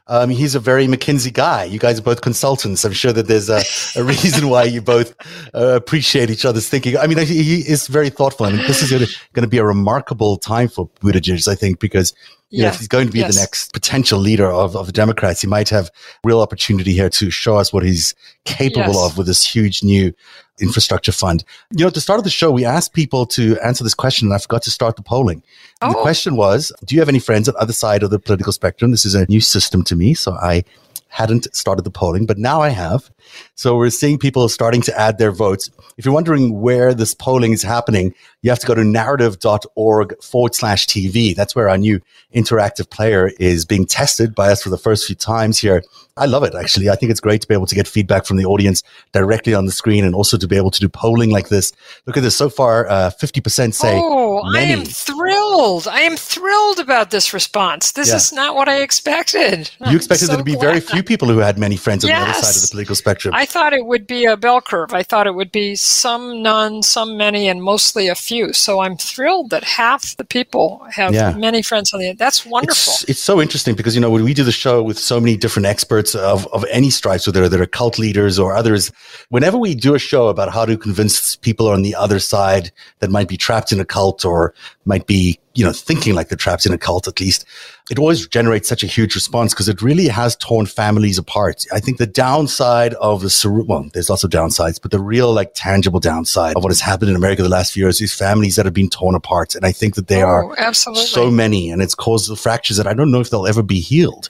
Um, 0.08 0.30
he's 0.30 0.56
a 0.56 0.60
very 0.60 0.88
McKinsey 0.88 1.32
guy. 1.32 1.63
You 1.63 1.80
guys 1.80 2.00
are 2.00 2.04
both 2.04 2.22
consultants. 2.22 2.84
I'm 2.84 2.91
sure 2.91 3.13
that 3.13 3.28
there's 3.28 3.50
a, 3.50 3.62
a 3.96 4.04
reason 4.04 4.50
why 4.50 4.63
you 4.65 4.82
both 4.82 5.15
uh, 5.56 5.76
appreciate 5.76 6.30
each 6.30 6.44
other's 6.44 6.67
thinking. 6.67 6.98
I 6.98 7.08
mean, 7.08 7.17
he 7.20 7.60
is 7.60 7.88
very 7.88 8.10
thoughtful. 8.10 8.46
I 8.46 8.52
mean, 8.52 8.67
this 8.67 8.82
is 8.82 8.89
going 8.91 9.44
to 9.44 9.48
be 9.48 9.58
a 9.58 9.63
remarkable 9.63 10.38
time 10.38 10.67
for 10.67 10.89
Buttigieg, 11.02 11.48
I 11.48 11.56
think, 11.56 11.80
because 11.80 12.13
you 12.51 12.59
yeah. 12.59 12.63
know, 12.65 12.73
if 12.73 12.79
he's 12.79 12.87
going 12.87 13.07
to 13.07 13.13
be 13.13 13.19
yes. 13.19 13.33
the 13.33 13.39
next 13.39 13.73
potential 13.73 14.19
leader 14.19 14.45
of, 14.45 14.75
of 14.75 14.85
the 14.85 14.91
Democrats, 14.91 15.41
he 15.41 15.47
might 15.47 15.69
have 15.69 15.89
real 16.23 16.41
opportunity 16.41 16.91
here 16.91 17.09
to 17.09 17.29
show 17.31 17.57
us 17.57 17.71
what 17.71 17.83
he's 17.83 18.13
capable 18.43 18.93
yes. 18.93 19.11
of 19.11 19.17
with 19.17 19.27
this 19.27 19.45
huge 19.45 19.83
new 19.83 20.13
infrastructure 20.59 21.13
fund. 21.13 21.43
You 21.71 21.85
know, 21.85 21.87
at 21.87 21.93
the 21.93 22.01
start 22.01 22.19
of 22.19 22.25
the 22.25 22.29
show, 22.29 22.51
we 22.51 22.65
asked 22.65 22.93
people 22.93 23.25
to 23.27 23.57
answer 23.59 23.83
this 23.83 23.93
question, 23.93 24.27
and 24.27 24.35
I 24.35 24.37
forgot 24.37 24.63
to 24.63 24.71
start 24.71 24.97
the 24.97 25.01
polling. 25.01 25.41
Oh. 25.81 25.93
The 25.93 26.01
question 26.01 26.35
was, 26.35 26.71
do 26.85 26.93
you 26.93 27.01
have 27.01 27.09
any 27.09 27.19
friends 27.19 27.47
on 27.47 27.53
the 27.53 27.61
other 27.61 27.73
side 27.73 28.03
of 28.03 28.09
the 28.09 28.19
political 28.19 28.51
spectrum? 28.51 28.91
This 28.91 29.05
is 29.05 29.15
a 29.15 29.25
new 29.27 29.41
system 29.41 29.83
to 29.85 29.95
me, 29.95 30.13
so 30.13 30.33
I 30.33 30.63
hadn't 31.12 31.54
started 31.54 31.84
the 31.84 31.91
polling, 31.91 32.26
but 32.26 32.38
now 32.38 32.62
I 32.62 32.69
have. 32.69 33.12
So 33.56 33.76
we're 33.76 33.89
seeing 33.89 34.17
people 34.17 34.47
starting 34.47 34.82
to 34.84 35.00
add 35.00 35.17
their 35.17 35.32
votes. 35.32 35.69
If 35.97 36.06
you're 36.06 36.13
wondering 36.13 36.62
where 36.62 36.93
this 36.93 37.13
polling 37.13 37.52
is 37.52 37.62
happening, 37.62 38.15
you 38.41 38.50
have 38.50 38.60
to 38.60 38.67
go 38.67 38.74
to 38.74 38.82
narativ.org 38.82 40.24
forward 40.24 40.56
slash 40.56 40.88
TV. 40.88 41.36
That's 41.36 41.56
where 41.56 41.69
our 41.69 41.78
new 41.78 42.02
interactive 42.34 42.89
player 42.89 43.32
is 43.39 43.65
being 43.65 43.86
tested 43.86 44.34
by 44.34 44.52
us 44.52 44.63
for 44.63 44.69
the 44.69 44.78
first 44.78 45.06
few 45.06 45.15
times 45.15 45.60
here. 45.60 45.84
I 46.17 46.26
love 46.26 46.43
it, 46.43 46.56
actually. 46.56 46.89
I 46.89 46.95
think 46.95 47.12
it's 47.12 47.19
great 47.19 47.41
to 47.41 47.47
be 47.47 47.54
able 47.54 47.67
to 47.67 47.76
get 47.76 47.88
feedback 47.88 48.26
from 48.26 48.38
the 48.38 48.45
audience 48.45 48.84
directly 49.12 49.54
on 49.54 49.65
the 49.65 49.71
screen 49.71 50.04
and 50.04 50.13
also 50.13 50.38
to 50.38 50.47
be 50.47 50.58
able 50.58 50.71
to 50.71 50.80
do 50.80 50.89
polling 50.89 51.30
like 51.30 51.50
this. 51.50 51.71
Look 52.06 52.17
at 52.17 52.24
this. 52.24 52.36
So 52.36 52.50
far, 52.50 52.88
uh, 52.89 53.12
50% 53.12 53.74
say. 53.74 54.00
Oh, 54.02 54.43
many. 54.52 54.71
I 54.71 54.76
am 54.76 54.86
thrilled. 54.86 55.88
I 55.88 56.02
am 56.02 56.17
thrilled 56.17 56.80
about 56.80 57.12
this 57.12 57.34
response. 57.34 57.93
This 57.93 58.10
yeah. 58.10 58.15
is 58.15 58.34
not 58.34 58.56
what 58.56 58.67
I 58.67 58.82
expected. 58.82 59.71
You 59.89 59.95
expected 59.95 60.26
so 60.26 60.34
there 60.34 60.38
to 60.38 60.43
be 60.43 60.54
glad. 60.54 60.62
very 60.62 60.80
few 60.80 61.00
people 61.03 61.27
who 61.27 61.37
had 61.37 61.57
many 61.57 61.75
friends 61.75 62.03
on 62.03 62.09
yes. 62.09 62.23
the 62.23 62.29
other 62.29 62.41
side 62.41 62.55
of 62.55 62.61
the 62.61 62.67
political 62.71 62.95
spectrum. 62.95 63.33
I 63.33 63.45
thought 63.45 63.73
it 63.73 63.85
would 63.85 64.07
be 64.07 64.25
a 64.25 64.37
bell 64.37 64.61
curve. 64.61 64.93
I 64.93 65.03
thought 65.03 65.27
it 65.27 65.35
would 65.35 65.51
be 65.51 65.75
some, 65.75 66.41
none, 66.41 66.83
some, 66.83 67.17
many, 67.17 67.47
and 67.47 67.61
mostly 67.63 68.07
a 68.07 68.15
few. 68.15 68.53
So 68.53 68.81
I'm 68.81 68.97
thrilled 68.97 69.49
that 69.49 69.63
half 69.63 70.15
the 70.17 70.25
people 70.25 70.85
have 70.91 71.13
yeah. 71.13 71.33
many 71.33 71.61
friends 71.61 71.93
on 71.93 71.99
the. 71.99 72.13
That's 72.13 72.45
wonderful. 72.45 72.93
It's, 72.93 73.03
it's, 73.05 73.21
so 73.21 73.39
interesting 73.39 73.75
because 73.75 73.95
you 73.95 74.01
know 74.01 74.09
when 74.09 74.23
we 74.23 74.33
do 74.33 74.43
the 74.43 74.51
show 74.51 74.81
with 74.81 74.97
so 74.97 75.19
many 75.19 75.37
different 75.37 75.67
experts 75.67 76.15
of, 76.15 76.47
of 76.47 76.65
any 76.71 76.89
stripes, 76.89 77.27
whether 77.27 77.47
they're 77.47 77.65
cult 77.65 77.99
leaders 77.99 78.39
or 78.39 78.55
others, 78.55 78.91
whenever 79.29 79.57
we 79.57 79.75
do 79.75 79.95
a 79.95 79.99
show 79.99 80.27
about 80.27 80.51
how 80.51 80.65
to 80.65 80.77
convince 80.77 81.35
people 81.35 81.67
on 81.67 81.81
the 81.81 81.95
other 81.95 82.19
side 82.19 82.71
that 82.99 83.09
might 83.09 83.27
be 83.27 83.37
trapped 83.37 83.71
in 83.71 83.79
a 83.79 83.85
cult 83.85 84.25
or 84.25 84.53
might 84.85 85.07
be 85.07 85.39
you 85.53 85.65
know, 85.65 85.73
thinking 85.73 86.15
like 86.15 86.29
the 86.29 86.35
traps 86.35 86.65
in 86.65 86.73
a 86.73 86.77
cult 86.77 87.07
at 87.07 87.19
least, 87.19 87.45
it 87.89 87.99
always 87.99 88.25
generates 88.27 88.69
such 88.69 88.83
a 88.83 88.87
huge 88.87 89.15
response 89.15 89.53
because 89.53 89.67
it 89.67 89.81
really 89.81 90.07
has 90.07 90.35
torn 90.37 90.65
families 90.65 91.17
apart. 91.17 91.65
I 91.73 91.79
think 91.79 91.97
the 91.97 92.07
downside 92.07 92.93
of 92.95 93.21
the, 93.21 93.65
well, 93.67 93.89
there's 93.93 94.09
also 94.09 94.27
downsides, 94.27 94.81
but 94.81 94.91
the 94.91 94.99
real 94.99 95.33
like 95.33 95.51
tangible 95.53 95.99
downside 95.99 96.55
of 96.55 96.63
what 96.63 96.69
has 96.69 96.79
happened 96.79 97.09
in 97.09 97.17
America 97.17 97.43
the 97.43 97.49
last 97.49 97.73
few 97.73 97.83
years 97.83 97.99
is 97.99 98.13
families 98.13 98.55
that 98.55 98.65
have 98.65 98.73
been 98.73 98.89
torn 98.89 99.15
apart. 99.15 99.55
And 99.55 99.65
I 99.65 99.73
think 99.73 99.95
that 99.95 100.07
they 100.07 100.23
oh, 100.23 100.27
are 100.27 100.59
absolutely. 100.59 101.05
so 101.05 101.29
many 101.29 101.69
and 101.69 101.81
it's 101.81 101.95
caused 101.95 102.29
the 102.29 102.37
fractures 102.37 102.77
that 102.77 102.87
I 102.87 102.93
don't 102.93 103.11
know 103.11 103.19
if 103.19 103.29
they'll 103.29 103.47
ever 103.47 103.63
be 103.63 103.81
healed. 103.81 104.29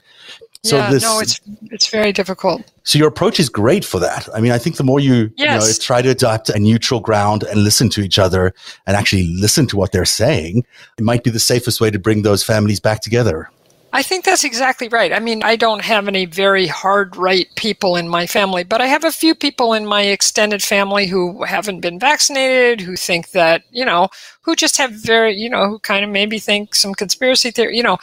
So 0.64 0.76
yeah, 0.76 0.90
this, 0.90 1.02
no, 1.02 1.18
it's 1.18 1.40
it's 1.72 1.88
very 1.88 2.12
difficult. 2.12 2.62
So 2.84 2.96
your 2.96 3.08
approach 3.08 3.40
is 3.40 3.48
great 3.48 3.84
for 3.84 3.98
that. 3.98 4.28
I 4.32 4.40
mean, 4.40 4.52
I 4.52 4.58
think 4.58 4.76
the 4.76 4.84
more 4.84 5.00
you, 5.00 5.32
yes. 5.36 5.64
you 5.64 5.68
know, 5.68 5.72
try 5.80 6.02
to 6.02 6.10
adopt 6.10 6.50
a 6.50 6.58
neutral 6.58 7.00
ground 7.00 7.42
and 7.42 7.64
listen 7.64 7.88
to 7.90 8.00
each 8.00 8.18
other 8.18 8.54
and 8.86 8.96
actually 8.96 9.34
listen 9.34 9.66
to 9.68 9.76
what 9.76 9.90
they're 9.90 10.04
saying, 10.04 10.64
it 10.98 11.02
might 11.02 11.24
be 11.24 11.30
the 11.30 11.40
safest 11.40 11.80
way 11.80 11.90
to 11.90 11.98
bring 11.98 12.22
those 12.22 12.44
families 12.44 12.78
back 12.78 13.00
together. 13.00 13.50
I 13.94 14.02
think 14.02 14.24
that's 14.24 14.44
exactly 14.44 14.88
right. 14.88 15.12
I 15.12 15.18
mean, 15.18 15.42
I 15.42 15.54
don't 15.54 15.82
have 15.82 16.08
any 16.08 16.24
very 16.24 16.66
hard 16.66 17.14
right 17.14 17.46
people 17.56 17.96
in 17.96 18.08
my 18.08 18.26
family, 18.26 18.64
but 18.64 18.80
I 18.80 18.86
have 18.86 19.04
a 19.04 19.12
few 19.12 19.34
people 19.34 19.74
in 19.74 19.84
my 19.84 20.02
extended 20.02 20.62
family 20.62 21.06
who 21.06 21.42
haven't 21.42 21.80
been 21.80 21.98
vaccinated, 21.98 22.80
who 22.80 22.96
think 22.96 23.32
that, 23.32 23.64
you 23.70 23.84
know, 23.84 24.08
who 24.40 24.56
just 24.56 24.78
have 24.78 24.92
very, 24.92 25.36
you 25.36 25.50
know, 25.50 25.68
who 25.68 25.78
kind 25.78 26.04
of 26.04 26.10
maybe 26.10 26.38
think 26.38 26.74
some 26.74 26.94
conspiracy 26.94 27.50
theory, 27.50 27.76
you 27.76 27.82
know, 27.82 27.98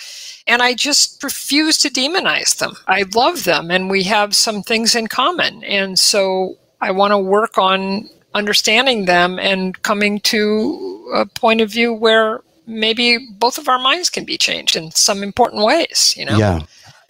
and 0.50 0.64
I 0.64 0.74
just 0.74 1.24
refuse 1.24 1.78
to 1.80 1.90
demonize 1.90 2.58
them. 2.58 2.76
I 2.88 3.06
love 3.14 3.44
them 3.44 3.70
and 3.70 3.90
we 3.90 4.04
have 4.04 4.36
some 4.36 4.64
things 4.64 4.96
in 4.96 5.08
common. 5.08 5.64
And 5.64 5.98
so 5.98 6.58
I 6.82 6.92
want 6.92 7.12
to 7.12 7.18
work 7.20 7.58
on 7.58 8.10
understanding 8.34 9.06
them 9.06 9.40
and 9.40 9.80
coming 9.84 10.20
to 10.22 11.12
a 11.16 11.26
point 11.26 11.62
of 11.62 11.72
view 11.72 11.94
where 11.94 12.42
maybe 12.66 13.18
both 13.38 13.58
of 13.58 13.70
our 13.70 13.80
minds 13.80 14.10
can 14.10 14.26
be 14.26 14.38
changed 14.38 14.76
in 14.76 14.92
some 14.92 15.24
important 15.24 15.64
ways, 15.64 16.16
you 16.18 16.26
know? 16.26 16.38
Yeah. 16.38 16.62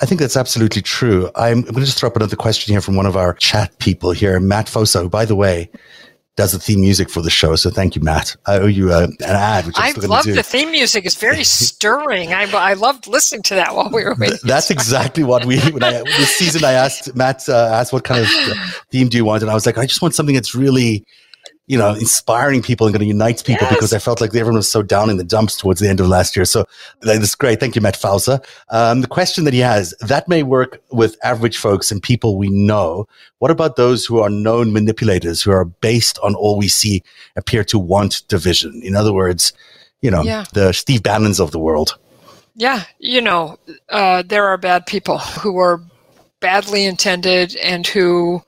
I 0.02 0.06
think 0.06 0.20
that's 0.22 0.38
absolutely 0.38 0.82
true. 0.82 1.30
I'm, 1.36 1.62
going 1.62 1.76
to 1.76 1.82
just 1.82 2.00
throw 2.00 2.08
up 2.08 2.16
another 2.16 2.38
question 2.38 2.74
here 2.74 2.82
from 2.82 2.96
one 2.96 3.06
of 3.06 3.18
our 3.18 3.34
chat 3.34 3.78
people 3.80 4.12
here, 4.12 4.40
Matt 4.40 4.68
Foso. 4.68 5.10
by 5.10 5.26
the 5.26 5.36
way, 5.36 5.70
does 6.40 6.54
the 6.54 6.60
theme 6.60 6.80
music 6.80 7.10
for 7.10 7.22
the 7.22 7.30
show. 7.30 7.58
So 7.58 7.70
thank 7.70 7.98
you, 7.98 8.02
Matt. 8.02 8.34
I 8.46 8.60
owe 8.60 8.66
you 8.66 8.94
a, 8.94 9.04
an 9.04 9.16
ad. 9.20 9.66
Which 9.66 9.76
I 9.78 9.92
love 9.92 10.24
the 10.24 10.42
theme 10.42 10.72
music. 10.72 11.06
It's 11.06 11.16
very 11.18 11.44
stirring. 11.44 12.34
I, 12.34 12.50
I 12.54 12.74
loved 12.76 13.08
listening 13.08 13.44
to 13.44 13.56
that 13.56 13.76
while 13.76 13.90
we 13.90 14.06
were 14.06 14.16
waiting. 14.18 14.40
That's 14.44 14.72
exactly 14.72 15.26
what 15.26 15.44
we, 15.44 15.60
when 15.60 15.84
I, 15.84 16.02
this 16.04 16.38
season 16.38 16.64
I 16.64 16.72
asked, 16.72 17.14
Matt 17.14 17.50
uh, 17.50 17.72
asked 17.74 17.92
what 17.92 18.06
kind 18.06 18.22
of 18.24 18.30
theme 18.90 19.10
do 19.10 19.18
you 19.18 19.26
want? 19.26 19.42
And 19.42 19.52
I 19.52 19.54
was 19.54 19.66
like, 19.66 19.78
I 19.78 19.86
just 19.86 20.02
want 20.02 20.16
something 20.16 20.34
that's 20.34 20.56
really 20.56 21.06
you 21.70 21.78
know, 21.78 21.94
inspiring 21.94 22.64
people 22.64 22.88
and 22.88 22.96
going 22.96 23.02
to 23.02 23.08
unite 23.08 23.44
people 23.46 23.68
yes. 23.68 23.76
because 23.76 23.94
I 23.94 24.00
felt 24.00 24.20
like 24.20 24.32
everyone 24.32 24.56
was 24.56 24.70
so 24.70 24.82
down 24.82 25.08
in 25.12 25.18
the 25.18 25.24
dumps 25.24 25.56
towards 25.56 25.80
the 25.80 25.88
end 25.88 26.00
of 26.00 26.08
last 26.08 26.36
year. 26.36 26.44
So 26.44 26.66
that's 27.02 27.36
great. 27.36 27.60
Thank 27.60 27.76
you, 27.76 27.82
Matt 27.82 27.96
Fauser. 27.96 28.42
Um, 28.70 29.02
the 29.02 29.08
question 29.08 29.44
that 29.44 29.54
he 29.54 29.60
has, 29.60 29.94
that 30.02 30.28
may 30.28 30.42
work 30.42 30.82
with 30.90 31.16
average 31.24 31.58
folks 31.58 31.92
and 31.92 32.02
people 32.02 32.38
we 32.38 32.50
know. 32.50 33.08
What 33.38 33.52
about 33.52 33.76
those 33.76 34.04
who 34.04 34.20
are 34.20 34.32
known 34.32 34.74
manipulators 34.74 35.44
who 35.44 35.52
are 35.52 35.66
based 35.66 36.18
on 36.24 36.34
all 36.34 36.58
we 36.58 36.68
see 36.68 37.04
appear 37.36 37.64
to 37.66 37.78
want 37.78 38.28
division? 38.28 38.82
In 38.84 38.96
other 38.96 39.14
words, 39.14 39.54
you 40.02 40.10
know, 40.10 40.24
yeah. 40.24 40.46
the 40.54 40.74
Steve 40.74 41.04
Bannons 41.04 41.40
of 41.40 41.52
the 41.52 41.60
world. 41.60 42.00
Yeah. 42.56 42.86
You 42.98 43.22
know, 43.22 43.60
uh, 43.90 44.24
there 44.24 44.48
are 44.48 44.58
bad 44.58 44.88
people 44.88 45.20
who 45.20 45.60
are 45.60 45.80
badly 46.40 46.86
intended 46.86 47.56
and 47.58 47.86
who 47.86 48.42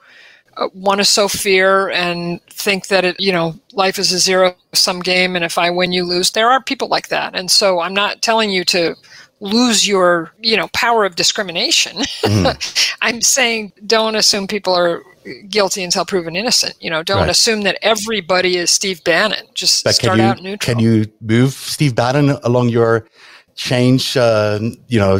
uh, 0.58 0.70
want 0.74 1.00
to 1.00 1.06
sow 1.06 1.28
fear 1.28 1.90
and 1.90 2.40
think 2.62 2.88
that 2.88 3.06
it, 3.06 3.20
you 3.20 3.32
know, 3.32 3.56
life 3.74 4.00
is 4.00 4.12
a 4.12 4.20
zero 4.20 4.56
sum 4.74 5.00
game 5.00 5.36
and 5.36 5.44
if 5.44 5.58
I 5.58 5.70
win, 5.70 5.92
you 5.92 6.06
lose. 6.06 6.32
There 6.32 6.50
are 6.50 6.62
people 6.62 6.88
like 6.88 7.10
that. 7.10 7.36
And 7.36 7.50
so 7.50 7.82
I'm 7.82 7.94
not 7.94 8.22
telling 8.22 8.52
you 8.52 8.64
to 8.66 8.96
lose 9.40 9.88
your, 9.88 10.32
you 10.40 10.56
know, 10.56 10.68
power 10.74 11.04
of 11.04 11.16
discrimination. 11.16 11.98
Mm. 12.24 12.98
I'm 13.02 13.22
saying 13.22 13.74
don't 13.88 14.16
assume 14.16 14.48
people 14.48 14.74
are 14.74 15.04
guilty 15.50 15.84
until 15.84 16.06
proven 16.06 16.36
innocent. 16.36 16.76
You 16.80 16.90
know, 16.90 17.04
don't 17.04 17.22
right. 17.22 17.30
assume 17.30 17.62
that 17.64 17.78
everybody 17.82 18.58
is 18.58 18.72
Steve 18.72 19.04
Bannon. 19.04 19.46
Just 19.54 19.84
but 19.84 19.96
start 19.96 20.18
you, 20.18 20.24
out 20.24 20.42
neutral. 20.42 20.76
Can 20.76 20.80
you 20.80 21.06
move 21.22 21.54
Steve 21.54 21.96
Bannon 21.96 22.38
along 22.44 22.70
your 22.70 23.08
change, 23.56 24.16
uh, 24.18 24.60
you 24.88 25.00
know, 25.00 25.20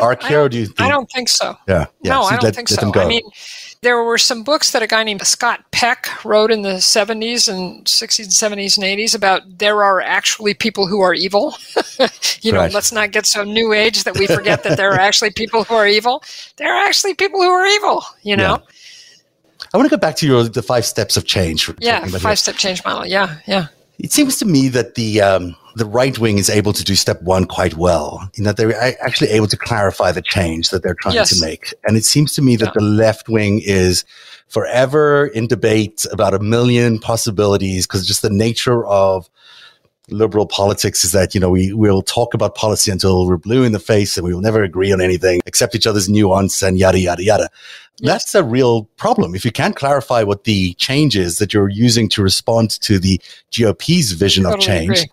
arc 0.00 0.22
here? 0.22 0.42
Or 0.42 0.48
do 0.48 0.58
you? 0.58 0.66
Think, 0.66 0.80
I 0.80 0.88
don't 0.88 1.10
think 1.10 1.28
so. 1.28 1.56
Yeah. 1.68 1.86
yeah. 2.02 2.14
No, 2.14 2.22
so 2.22 2.28
I 2.28 2.30
don't 2.32 2.44
let, 2.44 2.56
think 2.56 2.68
so. 2.68 2.92
I 2.94 3.06
mean, 3.06 3.22
there 3.82 4.02
were 4.04 4.18
some 4.18 4.44
books 4.44 4.70
that 4.70 4.82
a 4.82 4.86
guy 4.86 5.02
named 5.02 5.26
Scott 5.26 5.64
Peck 5.72 6.24
wrote 6.24 6.52
in 6.52 6.62
the 6.62 6.74
70s 6.74 7.52
and 7.52 7.84
60s 7.84 8.46
and 8.46 8.58
70s 8.60 8.76
and 8.76 8.86
80s 8.86 9.14
about 9.14 9.58
there 9.58 9.82
are 9.82 10.00
actually 10.00 10.54
people 10.54 10.86
who 10.86 11.00
are 11.00 11.12
evil. 11.12 11.56
you 12.42 12.52
know, 12.52 12.66
let's 12.68 12.92
not 12.92 13.10
get 13.10 13.26
so 13.26 13.42
new 13.42 13.72
age 13.72 14.04
that 14.04 14.16
we 14.16 14.28
forget 14.28 14.62
that 14.62 14.76
there 14.76 14.92
are 14.92 15.00
actually 15.08 15.30
people 15.30 15.64
who 15.64 15.74
are 15.74 15.86
evil. 15.86 16.22
There 16.56 16.72
are 16.72 16.86
actually 16.86 17.14
people 17.14 17.42
who 17.42 17.50
are 17.50 17.66
evil, 17.66 18.04
you 18.22 18.36
know. 18.36 18.58
Yeah. 18.60 19.66
I 19.74 19.76
want 19.76 19.90
to 19.90 19.96
go 19.96 20.00
back 20.00 20.16
to 20.16 20.26
your 20.26 20.44
the 20.44 20.62
five 20.62 20.86
steps 20.86 21.16
of 21.16 21.24
change. 21.24 21.68
Yeah, 21.80 22.06
five 22.06 22.38
step 22.38 22.56
change 22.56 22.84
model. 22.84 23.06
Yeah, 23.06 23.38
yeah. 23.46 23.66
It 23.98 24.12
seems 24.12 24.36
to 24.38 24.44
me 24.44 24.68
that 24.68 24.94
the 24.94 25.22
um, 25.22 25.56
the 25.74 25.86
right 25.86 26.18
wing 26.18 26.38
is 26.38 26.50
able 26.50 26.72
to 26.72 26.84
do 26.84 26.94
step 26.94 27.22
one 27.22 27.44
quite 27.44 27.74
well 27.74 28.30
in 28.34 28.44
that 28.44 28.56
they're 28.56 28.78
actually 29.02 29.30
able 29.30 29.46
to 29.46 29.56
clarify 29.56 30.12
the 30.12 30.22
change 30.22 30.70
that 30.70 30.82
they're 30.82 30.94
trying 30.94 31.14
yes. 31.14 31.38
to 31.38 31.44
make. 31.44 31.72
And 31.86 31.96
it 31.96 32.04
seems 32.04 32.34
to 32.34 32.42
me 32.42 32.56
that 32.56 32.66
yeah. 32.66 32.72
the 32.74 32.84
left 32.84 33.28
wing 33.28 33.60
is 33.64 34.04
forever 34.48 35.26
in 35.28 35.46
debate 35.46 36.06
about 36.12 36.34
a 36.34 36.38
million 36.38 36.98
possibilities 36.98 37.86
because 37.86 38.06
just 38.06 38.22
the 38.22 38.30
nature 38.30 38.84
of 38.86 39.28
liberal 40.10 40.46
politics 40.46 41.04
is 41.04 41.12
that, 41.12 41.34
you 41.34 41.40
know, 41.40 41.50
we 41.50 41.72
will 41.72 42.02
talk 42.02 42.34
about 42.34 42.54
policy 42.54 42.90
until 42.90 43.26
we're 43.26 43.38
blue 43.38 43.64
in 43.64 43.72
the 43.72 43.78
face 43.78 44.16
and 44.16 44.26
we 44.26 44.34
will 44.34 44.42
never 44.42 44.62
agree 44.62 44.92
on 44.92 45.00
anything, 45.00 45.40
accept 45.46 45.74
each 45.74 45.86
other's 45.86 46.08
nuance 46.08 46.62
and 46.62 46.78
yada, 46.78 46.98
yada, 46.98 47.24
yada. 47.24 47.48
Yes. 47.98 48.24
That's 48.24 48.34
a 48.34 48.44
real 48.44 48.84
problem. 48.96 49.34
If 49.34 49.44
you 49.44 49.52
can't 49.52 49.76
clarify 49.76 50.22
what 50.22 50.44
the 50.44 50.74
change 50.74 51.16
is 51.16 51.38
that 51.38 51.54
you're 51.54 51.68
using 51.68 52.08
to 52.10 52.22
respond 52.22 52.70
to 52.80 52.98
the 52.98 53.20
GOP's 53.56 54.12
vision 54.12 54.44
totally 54.44 54.58
of 54.58 54.66
change, 54.66 54.98
agree 54.98 55.10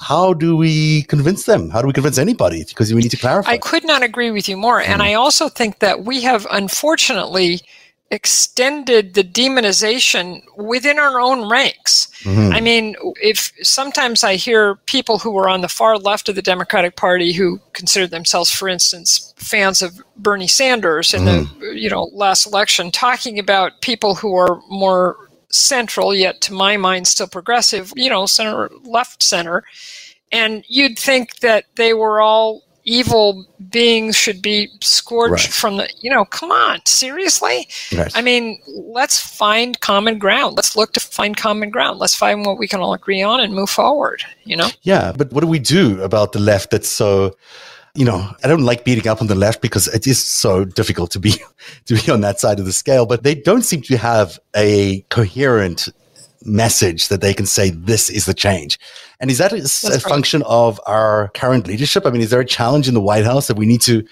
how 0.00 0.32
do 0.32 0.56
we 0.56 1.02
convince 1.02 1.44
them? 1.44 1.70
How 1.70 1.80
do 1.80 1.88
we 1.88 1.92
convince 1.92 2.18
anybody? 2.18 2.64
Because 2.64 2.92
we 2.94 3.02
need 3.02 3.10
to 3.10 3.16
clarify. 3.16 3.50
I 3.50 3.58
could 3.58 3.84
not 3.84 4.02
agree 4.02 4.30
with 4.30 4.48
you 4.48 4.56
more. 4.56 4.80
Mm. 4.80 4.88
And 4.88 5.02
I 5.02 5.14
also 5.14 5.48
think 5.48 5.80
that 5.80 6.04
we 6.04 6.22
have 6.22 6.46
unfortunately 6.50 7.60
extended 8.10 9.12
the 9.14 9.22
demonization 9.22 10.42
within 10.56 10.98
our 10.98 11.20
own 11.20 11.48
ranks. 11.50 12.06
Mm-hmm. 12.22 12.52
I 12.54 12.60
mean, 12.60 12.96
if 13.20 13.52
sometimes 13.62 14.24
I 14.24 14.36
hear 14.36 14.76
people 14.86 15.18
who 15.18 15.36
are 15.36 15.48
on 15.48 15.60
the 15.60 15.68
far 15.68 15.98
left 15.98 16.28
of 16.28 16.34
the 16.34 16.42
Democratic 16.42 16.96
Party 16.96 17.32
who 17.32 17.60
consider 17.74 18.06
themselves, 18.06 18.50
for 18.50 18.68
instance, 18.68 19.34
fans 19.36 19.82
of 19.82 20.00
Bernie 20.16 20.46
Sanders 20.46 21.12
in 21.12 21.22
mm-hmm. 21.22 21.60
the 21.60 21.78
you 21.78 21.90
know 21.90 22.04
last 22.14 22.46
election, 22.46 22.90
talking 22.90 23.38
about 23.38 23.82
people 23.82 24.14
who 24.14 24.34
are 24.36 24.60
more 24.70 25.27
central, 25.50 26.14
yet 26.14 26.40
to 26.42 26.52
my 26.52 26.76
mind 26.76 27.06
still 27.06 27.28
progressive, 27.28 27.92
you 27.96 28.10
know, 28.10 28.26
center, 28.26 28.70
left 28.84 29.22
center. 29.22 29.64
And 30.30 30.64
you'd 30.68 30.98
think 30.98 31.36
that 31.40 31.64
they 31.76 31.94
were 31.94 32.20
all 32.20 32.62
evil 32.84 33.46
beings 33.68 34.16
should 34.16 34.40
be 34.40 34.68
scorched 34.80 35.30
right. 35.30 35.52
from 35.52 35.76
the, 35.76 35.88
you 36.00 36.10
know, 36.10 36.24
come 36.24 36.50
on, 36.50 36.80
seriously? 36.86 37.68
Right. 37.94 38.10
I 38.14 38.22
mean, 38.22 38.60
let's 38.66 39.20
find 39.20 39.78
common 39.80 40.18
ground. 40.18 40.56
Let's 40.56 40.74
look 40.74 40.92
to 40.94 41.00
find 41.00 41.36
common 41.36 41.70
ground. 41.70 41.98
Let's 41.98 42.14
find 42.14 42.46
what 42.46 42.58
we 42.58 42.66
can 42.66 42.80
all 42.80 42.94
agree 42.94 43.22
on 43.22 43.40
and 43.40 43.54
move 43.54 43.68
forward, 43.68 44.24
you 44.44 44.56
know? 44.56 44.68
Yeah, 44.82 45.12
but 45.16 45.32
what 45.32 45.42
do 45.42 45.46
we 45.46 45.58
do 45.58 46.02
about 46.02 46.32
the 46.32 46.38
left 46.38 46.70
that's 46.70 46.88
so 46.88 47.36
you 47.94 48.04
know, 48.04 48.30
I 48.44 48.48
don't 48.48 48.62
like 48.62 48.84
beating 48.84 49.08
up 49.08 49.20
on 49.20 49.26
the 49.26 49.34
left 49.34 49.60
because 49.60 49.88
it 49.88 50.06
is 50.06 50.22
so 50.22 50.64
difficult 50.64 51.10
to 51.12 51.20
be 51.20 51.34
to 51.86 51.94
be 51.94 52.10
on 52.10 52.20
that 52.22 52.40
side 52.40 52.58
of 52.58 52.66
the 52.66 52.72
scale. 52.72 53.06
But 53.06 53.22
they 53.22 53.34
don't 53.34 53.62
seem 53.62 53.82
to 53.82 53.96
have 53.96 54.38
a 54.56 55.00
coherent 55.08 55.88
message 56.44 57.08
that 57.08 57.20
they 57.20 57.34
can 57.34 57.46
say 57.46 57.70
this 57.70 58.08
is 58.08 58.26
the 58.26 58.34
change. 58.34 58.78
And 59.20 59.30
is 59.30 59.38
that 59.38 59.52
a, 59.52 59.94
a 59.94 60.00
function 60.00 60.42
of 60.46 60.80
our 60.86 61.28
current 61.34 61.66
leadership? 61.66 62.06
I 62.06 62.10
mean, 62.10 62.22
is 62.22 62.30
there 62.30 62.40
a 62.40 62.44
challenge 62.44 62.86
in 62.86 62.94
the 62.94 63.00
White 63.00 63.24
House 63.24 63.48
that 63.48 63.56
we 63.56 63.66
need 63.66 63.80
to 63.82 64.06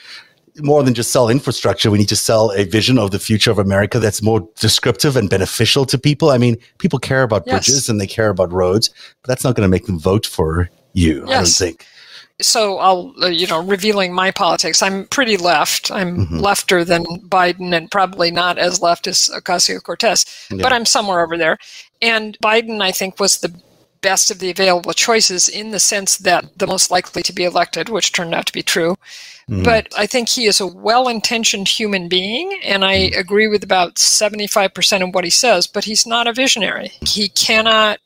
more 0.63 0.83
than 0.83 0.95
just 0.95 1.13
sell 1.13 1.29
infrastructure, 1.29 1.91
we 1.91 1.99
need 1.99 2.09
to 2.09 2.17
sell 2.17 2.51
a 2.53 2.65
vision 2.65 2.99
of 2.99 3.11
the 3.11 3.19
future 3.19 3.51
of 3.51 3.59
America 3.59 3.99
that's 3.99 4.23
more 4.23 4.49
descriptive 4.59 5.17
and 5.17 5.29
beneficial 5.29 5.85
to 5.87 5.99
people. 5.99 6.31
I 6.31 6.39
mean, 6.39 6.57
people 6.79 6.99
care 6.99 7.23
about 7.23 7.45
yes. 7.47 7.67
bridges 7.67 7.89
and 7.89 8.01
they 8.01 8.07
care 8.07 8.31
about 8.31 8.53
roads, 8.53 8.89
but 9.23 9.29
that's 9.29 9.45
not 9.45 9.55
going 9.55 9.67
to 9.67 9.71
make 9.71 9.87
them 9.87 9.99
vote 9.99 10.27
for 10.27 10.71
you, 10.93 11.25
yes. 11.27 11.29
I 11.29 11.35
don't 11.35 11.47
think. 11.47 11.87
So 12.41 12.79
I'll, 12.79 13.15
uh, 13.23 13.29
you 13.29 13.47
know, 13.47 13.63
revealing 13.63 14.13
my 14.13 14.31
politics. 14.31 14.83
I'm 14.83 15.07
pretty 15.07 15.37
left. 15.37 15.91
I'm 15.91 16.27
mm-hmm. 16.27 16.39
lefter 16.39 16.85
than 16.85 17.05
Biden 17.29 17.75
and 17.75 17.91
probably 17.91 18.31
not 18.31 18.59
as 18.59 18.83
left 18.83 19.07
as 19.07 19.31
Ocasio 19.35 19.83
Cortez, 19.83 20.27
yeah. 20.51 20.63
but 20.63 20.73
I'm 20.73 20.85
somewhere 20.85 21.25
over 21.25 21.39
there. 21.39 21.57
And 22.03 22.37
Biden, 22.43 22.83
I 22.83 22.93
think, 22.93 23.19
was 23.19 23.39
the 23.39 23.55
best 24.03 24.31
of 24.31 24.39
the 24.39 24.51
available 24.51 24.93
choices 24.93 25.49
in 25.49 25.71
the 25.71 25.81
sense 25.81 26.19
that 26.19 26.59
the 26.59 26.67
most 26.67 26.91
likely 26.91 27.23
to 27.23 27.33
be 27.33 27.45
elected, 27.45 27.89
which 27.89 28.13
turned 28.13 28.35
out 28.35 28.47
to 28.47 28.53
be 28.53 28.63
true. 28.63 28.97
Mm. 29.51 29.65
But 29.65 29.89
I 29.97 30.07
think 30.07 30.29
he 30.29 30.47
is 30.47 30.61
a 30.61 30.67
well 30.67 31.09
intentioned 31.09 31.69
human 31.69 32.09
being, 32.09 32.59
and 32.65 32.85
I 32.85 33.11
mm. 33.11 33.19
agree 33.19 33.49
with 33.49 33.65
about 33.65 33.95
75% 33.97 35.03
of 35.03 35.15
what 35.15 35.25
he 35.25 35.31
says, 35.31 35.67
but 35.67 35.85
he's 35.85 36.07
not 36.07 36.27
a 36.27 36.33
visionary. 36.33 36.93
He 37.07 37.29
cannot, 37.29 37.99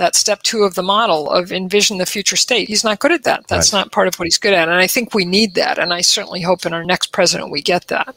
that 0.00 0.16
step 0.16 0.42
two 0.42 0.64
of 0.64 0.74
the 0.74 0.82
model 0.82 1.30
of 1.30 1.52
envision 1.52 1.98
the 1.98 2.06
future 2.06 2.36
state, 2.36 2.68
he's 2.68 2.82
not 2.82 2.98
good 2.98 3.12
at 3.12 3.24
that. 3.24 3.46
That's 3.46 3.72
right. 3.72 3.80
not 3.80 3.92
part 3.92 4.08
of 4.08 4.16
what 4.16 4.24
he's 4.24 4.38
good 4.38 4.54
at. 4.54 4.68
And 4.68 4.78
I 4.78 4.86
think 4.86 5.14
we 5.14 5.24
need 5.24 5.54
that. 5.54 5.78
And 5.78 5.92
I 5.92 6.00
certainly 6.00 6.40
hope 6.40 6.66
in 6.66 6.72
our 6.72 6.84
next 6.84 7.12
president 7.12 7.50
we 7.50 7.62
get 7.62 7.86
that. 7.88 8.16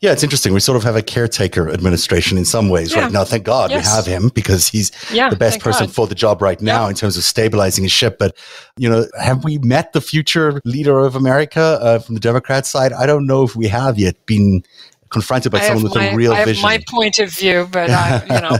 Yeah, 0.00 0.12
it's 0.12 0.22
interesting. 0.22 0.54
We 0.54 0.60
sort 0.60 0.76
of 0.76 0.84
have 0.84 0.94
a 0.94 1.02
caretaker 1.02 1.68
administration 1.70 2.38
in 2.38 2.44
some 2.44 2.68
ways 2.68 2.92
yeah. 2.92 3.00
right 3.00 3.12
now. 3.12 3.24
Thank 3.24 3.44
God 3.44 3.70
yes. 3.70 3.84
we 3.84 3.90
have 3.90 4.06
him 4.06 4.30
because 4.32 4.68
he's 4.68 4.92
yeah, 5.12 5.28
the 5.28 5.36
best 5.36 5.58
person 5.58 5.86
God. 5.86 5.94
for 5.94 6.06
the 6.06 6.14
job 6.14 6.40
right 6.40 6.60
now 6.60 6.84
yeah. 6.84 6.90
in 6.90 6.94
terms 6.94 7.16
of 7.16 7.24
stabilizing 7.24 7.82
his 7.82 7.92
ship. 7.92 8.16
But, 8.18 8.36
you 8.76 8.88
know, 8.88 9.06
have 9.20 9.42
we 9.42 9.58
met 9.58 9.92
the 9.92 10.00
future 10.00 10.60
leader 10.64 11.00
of 11.00 11.16
America 11.16 11.78
uh, 11.80 11.98
from 11.98 12.14
the 12.14 12.20
Democrat 12.20 12.64
side? 12.64 12.92
I 12.92 13.06
don't 13.06 13.26
know 13.26 13.42
if 13.42 13.56
we 13.56 13.66
have 13.66 13.98
yet 13.98 14.24
been 14.26 14.62
confronted 15.10 15.52
by 15.52 15.58
I 15.58 15.68
someone 15.68 15.84
with 15.84 15.94
my, 15.94 16.06
a 16.06 16.16
real 16.16 16.32
I 16.32 16.36
have 16.36 16.46
vision. 16.46 16.62
My 16.62 16.82
point 16.88 17.18
of 17.18 17.30
view, 17.30 17.68
but 17.70 17.90
I, 17.90 18.22
you 18.22 18.40
know, 18.40 18.58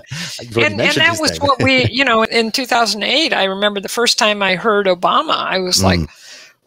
and, 0.64 0.80
and, 0.80 0.96
that 0.96 1.16
was 1.20 1.38
what 1.38 1.62
we, 1.62 1.86
you 1.90 2.04
know, 2.04 2.22
in 2.24 2.52
2008. 2.52 3.32
I 3.32 3.44
remember 3.44 3.80
the 3.80 3.88
first 3.88 4.18
time 4.18 4.42
I 4.42 4.56
heard 4.56 4.86
Obama, 4.86 5.36
I 5.36 5.58
was 5.58 5.78
mm. 5.78 5.84
like 5.84 6.10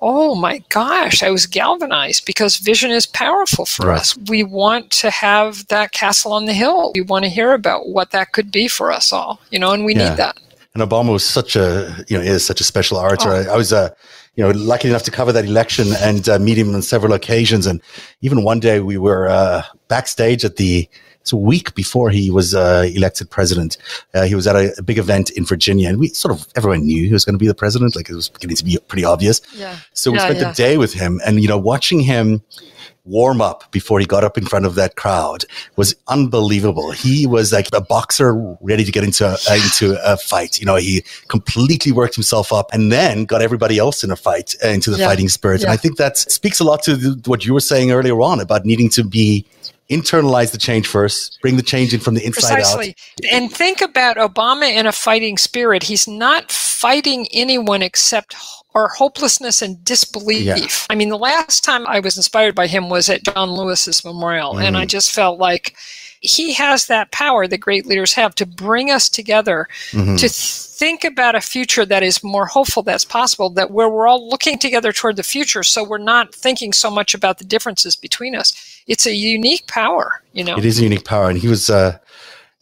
oh 0.01 0.35
my 0.35 0.59
gosh, 0.69 1.23
I 1.23 1.29
was 1.29 1.45
galvanized 1.45 2.25
because 2.25 2.57
vision 2.57 2.91
is 2.91 3.05
powerful 3.05 3.65
for 3.65 3.87
right. 3.87 3.99
us. 3.99 4.17
We 4.27 4.43
want 4.43 4.91
to 4.91 5.09
have 5.09 5.67
that 5.67 5.91
castle 5.91 6.33
on 6.33 6.45
the 6.45 6.53
hill. 6.53 6.91
We 6.95 7.01
want 7.01 7.25
to 7.25 7.29
hear 7.29 7.53
about 7.53 7.89
what 7.89 8.11
that 8.11 8.31
could 8.31 8.51
be 8.51 8.67
for 8.67 8.91
us 8.91 9.11
all, 9.11 9.39
you 9.51 9.59
know, 9.59 9.71
and 9.71 9.85
we 9.85 9.95
yeah. 9.95 10.09
need 10.09 10.17
that. 10.17 10.39
And 10.73 10.83
Obama 10.83 11.11
was 11.11 11.25
such 11.25 11.55
a, 11.55 12.05
you 12.07 12.17
know, 12.17 12.23
is 12.23 12.45
such 12.45 12.61
a 12.61 12.63
special 12.63 12.97
orator. 12.97 13.29
Oh. 13.29 13.41
I, 13.41 13.53
I, 13.53 13.57
was, 13.57 13.73
uh, 13.73 13.89
you 14.35 14.43
know, 14.43 14.51
lucky 14.51 14.87
enough 14.87 15.03
to 15.03 15.11
cover 15.11 15.31
that 15.31 15.45
election 15.45 15.87
and 15.99 16.27
uh, 16.29 16.39
meet 16.39 16.57
him 16.57 16.73
on 16.73 16.81
several 16.81 17.13
occasions. 17.13 17.65
And 17.65 17.81
even 18.21 18.43
one 18.43 18.59
day 18.59 18.79
we 18.79 18.97
were 18.97 19.27
uh, 19.27 19.63
backstage 19.87 20.45
at 20.45 20.55
the 20.55 20.87
it's 21.21 21.33
a 21.33 21.37
week 21.37 21.75
before 21.75 22.09
he 22.09 22.31
was 22.31 22.55
uh, 22.55 22.89
elected 22.95 23.29
president. 23.29 23.77
Uh, 24.13 24.23
he 24.23 24.35
was 24.35 24.47
at 24.47 24.55
a, 24.55 24.73
a, 24.77 24.81
big 24.81 24.97
event 24.97 25.29
in 25.31 25.43
Virginia, 25.45 25.89
and 25.89 25.99
we 25.99 26.07
sort 26.09 26.33
of 26.33 26.47
everyone 26.55 26.85
knew 26.85 27.05
he 27.05 27.11
was 27.11 27.25
going 27.25 27.35
to 27.35 27.39
be 27.39 27.45
the 27.45 27.53
president. 27.53 27.95
Like 27.95 28.09
it 28.09 28.15
was 28.15 28.29
beginning 28.29 28.55
to 28.55 28.63
be 28.63 28.77
pretty 28.87 29.03
obvious. 29.03 29.41
Yeah. 29.53 29.77
So 29.93 30.11
we 30.11 30.17
yeah, 30.17 30.23
spent 30.23 30.39
yeah. 30.39 30.47
the 30.49 30.53
day 30.55 30.77
with 30.77 30.93
him, 30.93 31.19
and 31.25 31.41
you 31.41 31.47
know, 31.47 31.57
watching 31.57 31.99
him 31.99 32.41
warm 33.09 33.41
up 33.41 33.69
before 33.71 33.99
he 33.99 34.05
got 34.05 34.23
up 34.23 34.37
in 34.37 34.45
front 34.45 34.65
of 34.65 34.75
that 34.75 34.95
crowd 34.95 35.43
was 35.75 35.95
unbelievable. 36.07 36.91
He 36.91 37.25
was 37.25 37.51
like 37.51 37.67
a 37.73 37.81
boxer 37.81 38.33
ready 38.61 38.83
to 38.83 38.91
get 38.91 39.03
into 39.03 39.25
a, 39.25 39.55
into 39.55 39.97
a 40.03 40.17
fight. 40.17 40.59
You 40.59 40.65
know, 40.65 40.75
he 40.75 41.03
completely 41.27 41.91
worked 41.91 42.15
himself 42.15 42.53
up 42.53 42.69
and 42.71 42.91
then 42.91 43.25
got 43.25 43.41
everybody 43.41 43.77
else 43.77 44.03
in 44.03 44.11
a 44.11 44.15
fight 44.15 44.55
uh, 44.63 44.69
into 44.69 44.91
the 44.91 44.97
yeah. 44.97 45.07
fighting 45.07 45.29
spirit. 45.29 45.61
Yeah. 45.61 45.67
And 45.67 45.73
I 45.73 45.77
think 45.77 45.97
that 45.97 46.17
speaks 46.17 46.59
a 46.59 46.63
lot 46.63 46.83
to 46.83 46.95
the, 46.95 47.21
what 47.25 47.45
you 47.45 47.53
were 47.53 47.59
saying 47.59 47.91
earlier 47.91 48.19
on 48.21 48.39
about 48.39 48.65
needing 48.65 48.89
to 48.89 49.03
be 49.03 49.45
internalize 49.89 50.51
the 50.51 50.57
change 50.57 50.87
first, 50.87 51.39
bring 51.41 51.57
the 51.57 51.63
change 51.63 51.93
in 51.93 51.99
from 51.99 52.13
the 52.13 52.23
inside 52.23 52.53
Precisely. 52.55 52.89
out. 52.89 53.33
And 53.33 53.51
think 53.51 53.81
about 53.81 54.17
Obama 54.17 54.71
in 54.71 54.85
a 54.85 54.91
fighting 54.91 55.37
spirit. 55.37 55.83
He's 55.83 56.07
not 56.07 56.51
fighting 56.51 57.27
anyone 57.33 57.81
except 57.81 58.35
our 58.75 58.87
hopelessness 58.87 59.61
and 59.61 59.83
disbelief. 59.83 60.45
Yeah. 60.45 60.67
I 60.89 60.95
mean, 60.95 61.09
the 61.09 61.17
last 61.17 61.63
time 61.63 61.87
I 61.87 61.99
was 61.99 62.17
inspired 62.17 62.55
by 62.55 62.67
him 62.67 62.89
was 62.89 63.09
at 63.09 63.23
John 63.23 63.51
Lewis's 63.51 64.05
memorial, 64.05 64.53
mm. 64.53 64.63
and 64.63 64.77
I 64.77 64.85
mm. 64.85 64.89
just 64.89 65.11
felt 65.11 65.39
like 65.39 65.75
he 66.21 66.53
has 66.53 66.87
that 66.87 67.11
power 67.11 67.47
that 67.47 67.59
great 67.59 67.85
leaders 67.85 68.13
have 68.13 68.35
to 68.35 68.45
bring 68.45 68.91
us 68.91 69.07
together 69.07 69.67
mm-hmm. 69.91 70.17
to 70.17 70.27
think 70.27 71.03
about 71.03 71.35
a 71.35 71.41
future 71.41 71.85
that 71.85 72.03
is 72.03 72.23
more 72.23 72.45
hopeful 72.45 72.83
that's 72.83 73.05
possible 73.05 73.49
that 73.49 73.71
where 73.71 73.89
we're 73.89 74.07
all 74.07 74.29
looking 74.29 74.57
together 74.57 74.91
toward 74.91 75.15
the 75.15 75.23
future 75.23 75.63
so 75.63 75.83
we're 75.83 75.97
not 75.97 76.33
thinking 76.35 76.73
so 76.73 76.91
much 76.91 77.13
about 77.13 77.37
the 77.37 77.45
differences 77.45 77.95
between 77.95 78.35
us 78.35 78.81
it's 78.87 79.05
a 79.05 79.15
unique 79.15 79.65
power 79.67 80.21
you 80.33 80.43
know 80.43 80.57
it 80.57 80.65
is 80.65 80.79
a 80.79 80.83
unique 80.83 81.05
power 81.05 81.29
and 81.29 81.39
he 81.39 81.47
was 81.47 81.69
uh 81.69 81.97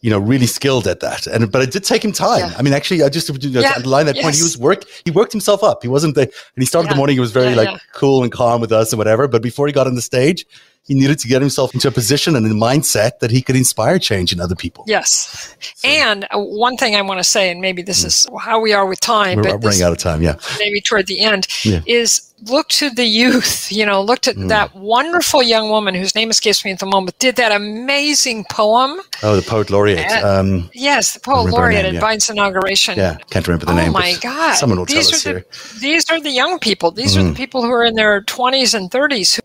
you 0.00 0.10
know, 0.10 0.18
really 0.18 0.46
skilled 0.46 0.86
at 0.86 1.00
that. 1.00 1.26
And 1.26 1.50
but 1.50 1.62
it 1.62 1.72
did 1.72 1.84
take 1.84 2.04
him 2.04 2.12
time. 2.12 2.50
Yeah. 2.50 2.56
I 2.58 2.62
mean, 2.62 2.72
actually, 2.72 3.02
I 3.02 3.08
just 3.08 3.26
to 3.26 3.48
yeah. 3.48 3.72
underline 3.74 4.06
that 4.06 4.16
yes. 4.16 4.24
point. 4.24 4.36
He 4.36 4.42
was 4.42 4.56
work. 4.56 4.84
He 5.04 5.10
worked 5.10 5.32
himself 5.32 5.64
up. 5.64 5.82
He 5.82 5.88
wasn't 5.88 6.14
the. 6.14 6.22
And 6.22 6.32
he 6.56 6.66
started 6.66 6.88
yeah. 6.88 6.94
the 6.94 6.96
morning. 6.96 7.16
He 7.16 7.20
was 7.20 7.32
very 7.32 7.54
like 7.54 7.80
cool 7.92 8.22
and 8.22 8.30
calm 8.30 8.60
with 8.60 8.72
us 8.72 8.92
and 8.92 8.98
whatever. 8.98 9.26
But 9.26 9.42
before 9.42 9.66
he 9.66 9.72
got 9.72 9.86
on 9.86 9.96
the 9.96 10.02
stage, 10.02 10.46
he 10.88 10.94
needed 10.94 11.18
to 11.18 11.28
get 11.28 11.42
himself 11.42 11.74
into 11.74 11.86
a 11.86 11.90
position 11.90 12.34
and 12.34 12.46
a 12.46 12.50
mindset 12.50 13.18
that 13.18 13.30
he 13.30 13.42
could 13.42 13.56
inspire 13.56 13.98
change 13.98 14.32
in 14.32 14.40
other 14.40 14.54
people. 14.54 14.84
Yes. 14.86 15.54
So. 15.74 15.88
And 15.88 16.26
uh, 16.30 16.38
one 16.38 16.78
thing 16.78 16.96
I 16.96 17.02
want 17.02 17.20
to 17.20 17.24
say, 17.24 17.50
and 17.50 17.60
maybe 17.60 17.82
this 17.82 18.02
mm. 18.02 18.06
is 18.06 18.26
how 18.40 18.58
we 18.58 18.72
are 18.72 18.86
with 18.86 18.98
time, 19.00 19.36
We're 19.36 19.42
but 19.42 19.64
running 19.64 19.82
out 19.82 19.92
of 19.92 19.98
time, 19.98 20.22
yeah. 20.22 20.36
Maybe 20.58 20.80
toward 20.80 21.06
the 21.06 21.20
end, 21.20 21.46
yeah. 21.62 21.80
is 21.86 22.28
look 22.46 22.68
to 22.68 22.88
the 22.90 23.04
youth, 23.04 23.70
you 23.70 23.84
know, 23.84 24.00
looked 24.00 24.28
at 24.28 24.36
mm. 24.36 24.48
that 24.48 24.74
wonderful 24.74 25.42
young 25.42 25.68
woman 25.68 25.94
whose 25.94 26.14
name 26.14 26.30
escapes 26.30 26.64
me 26.64 26.70
at 26.70 26.78
the 26.78 26.86
moment, 26.86 27.18
did 27.18 27.36
that 27.36 27.52
amazing 27.52 28.44
poem. 28.50 29.00
Oh, 29.22 29.36
the 29.36 29.42
poet 29.42 29.70
laureate. 29.70 29.98
At, 29.98 30.24
um, 30.24 30.70
yes, 30.72 31.14
the 31.14 31.20
poet 31.20 31.50
laureate 31.50 31.84
name, 31.84 31.96
at 31.96 32.00
yeah. 32.02 32.08
Biden's 32.08 32.30
inauguration. 32.30 32.96
Yeah, 32.96 33.18
can't 33.30 33.46
remember 33.46 33.66
the 33.66 33.72
oh 33.72 33.76
name. 33.76 33.90
Oh 33.90 33.92
my 33.92 34.14
God. 34.20 34.54
Someone 34.54 34.78
will 34.78 34.86
these 34.86 35.08
tell 35.08 35.16
us 35.16 35.24
the, 35.24 35.30
here. 35.30 35.46
These 35.80 36.08
are 36.10 36.20
the 36.20 36.30
young 36.30 36.58
people. 36.58 36.90
These 36.90 37.16
mm. 37.16 37.20
are 37.20 37.22
the 37.24 37.32
mm. 37.32 37.36
people 37.36 37.62
who 37.62 37.72
are 37.72 37.84
in 37.84 37.94
their 37.94 38.22
20s 38.22 38.74
and 38.74 38.90
30s 38.90 39.36
who 39.36 39.42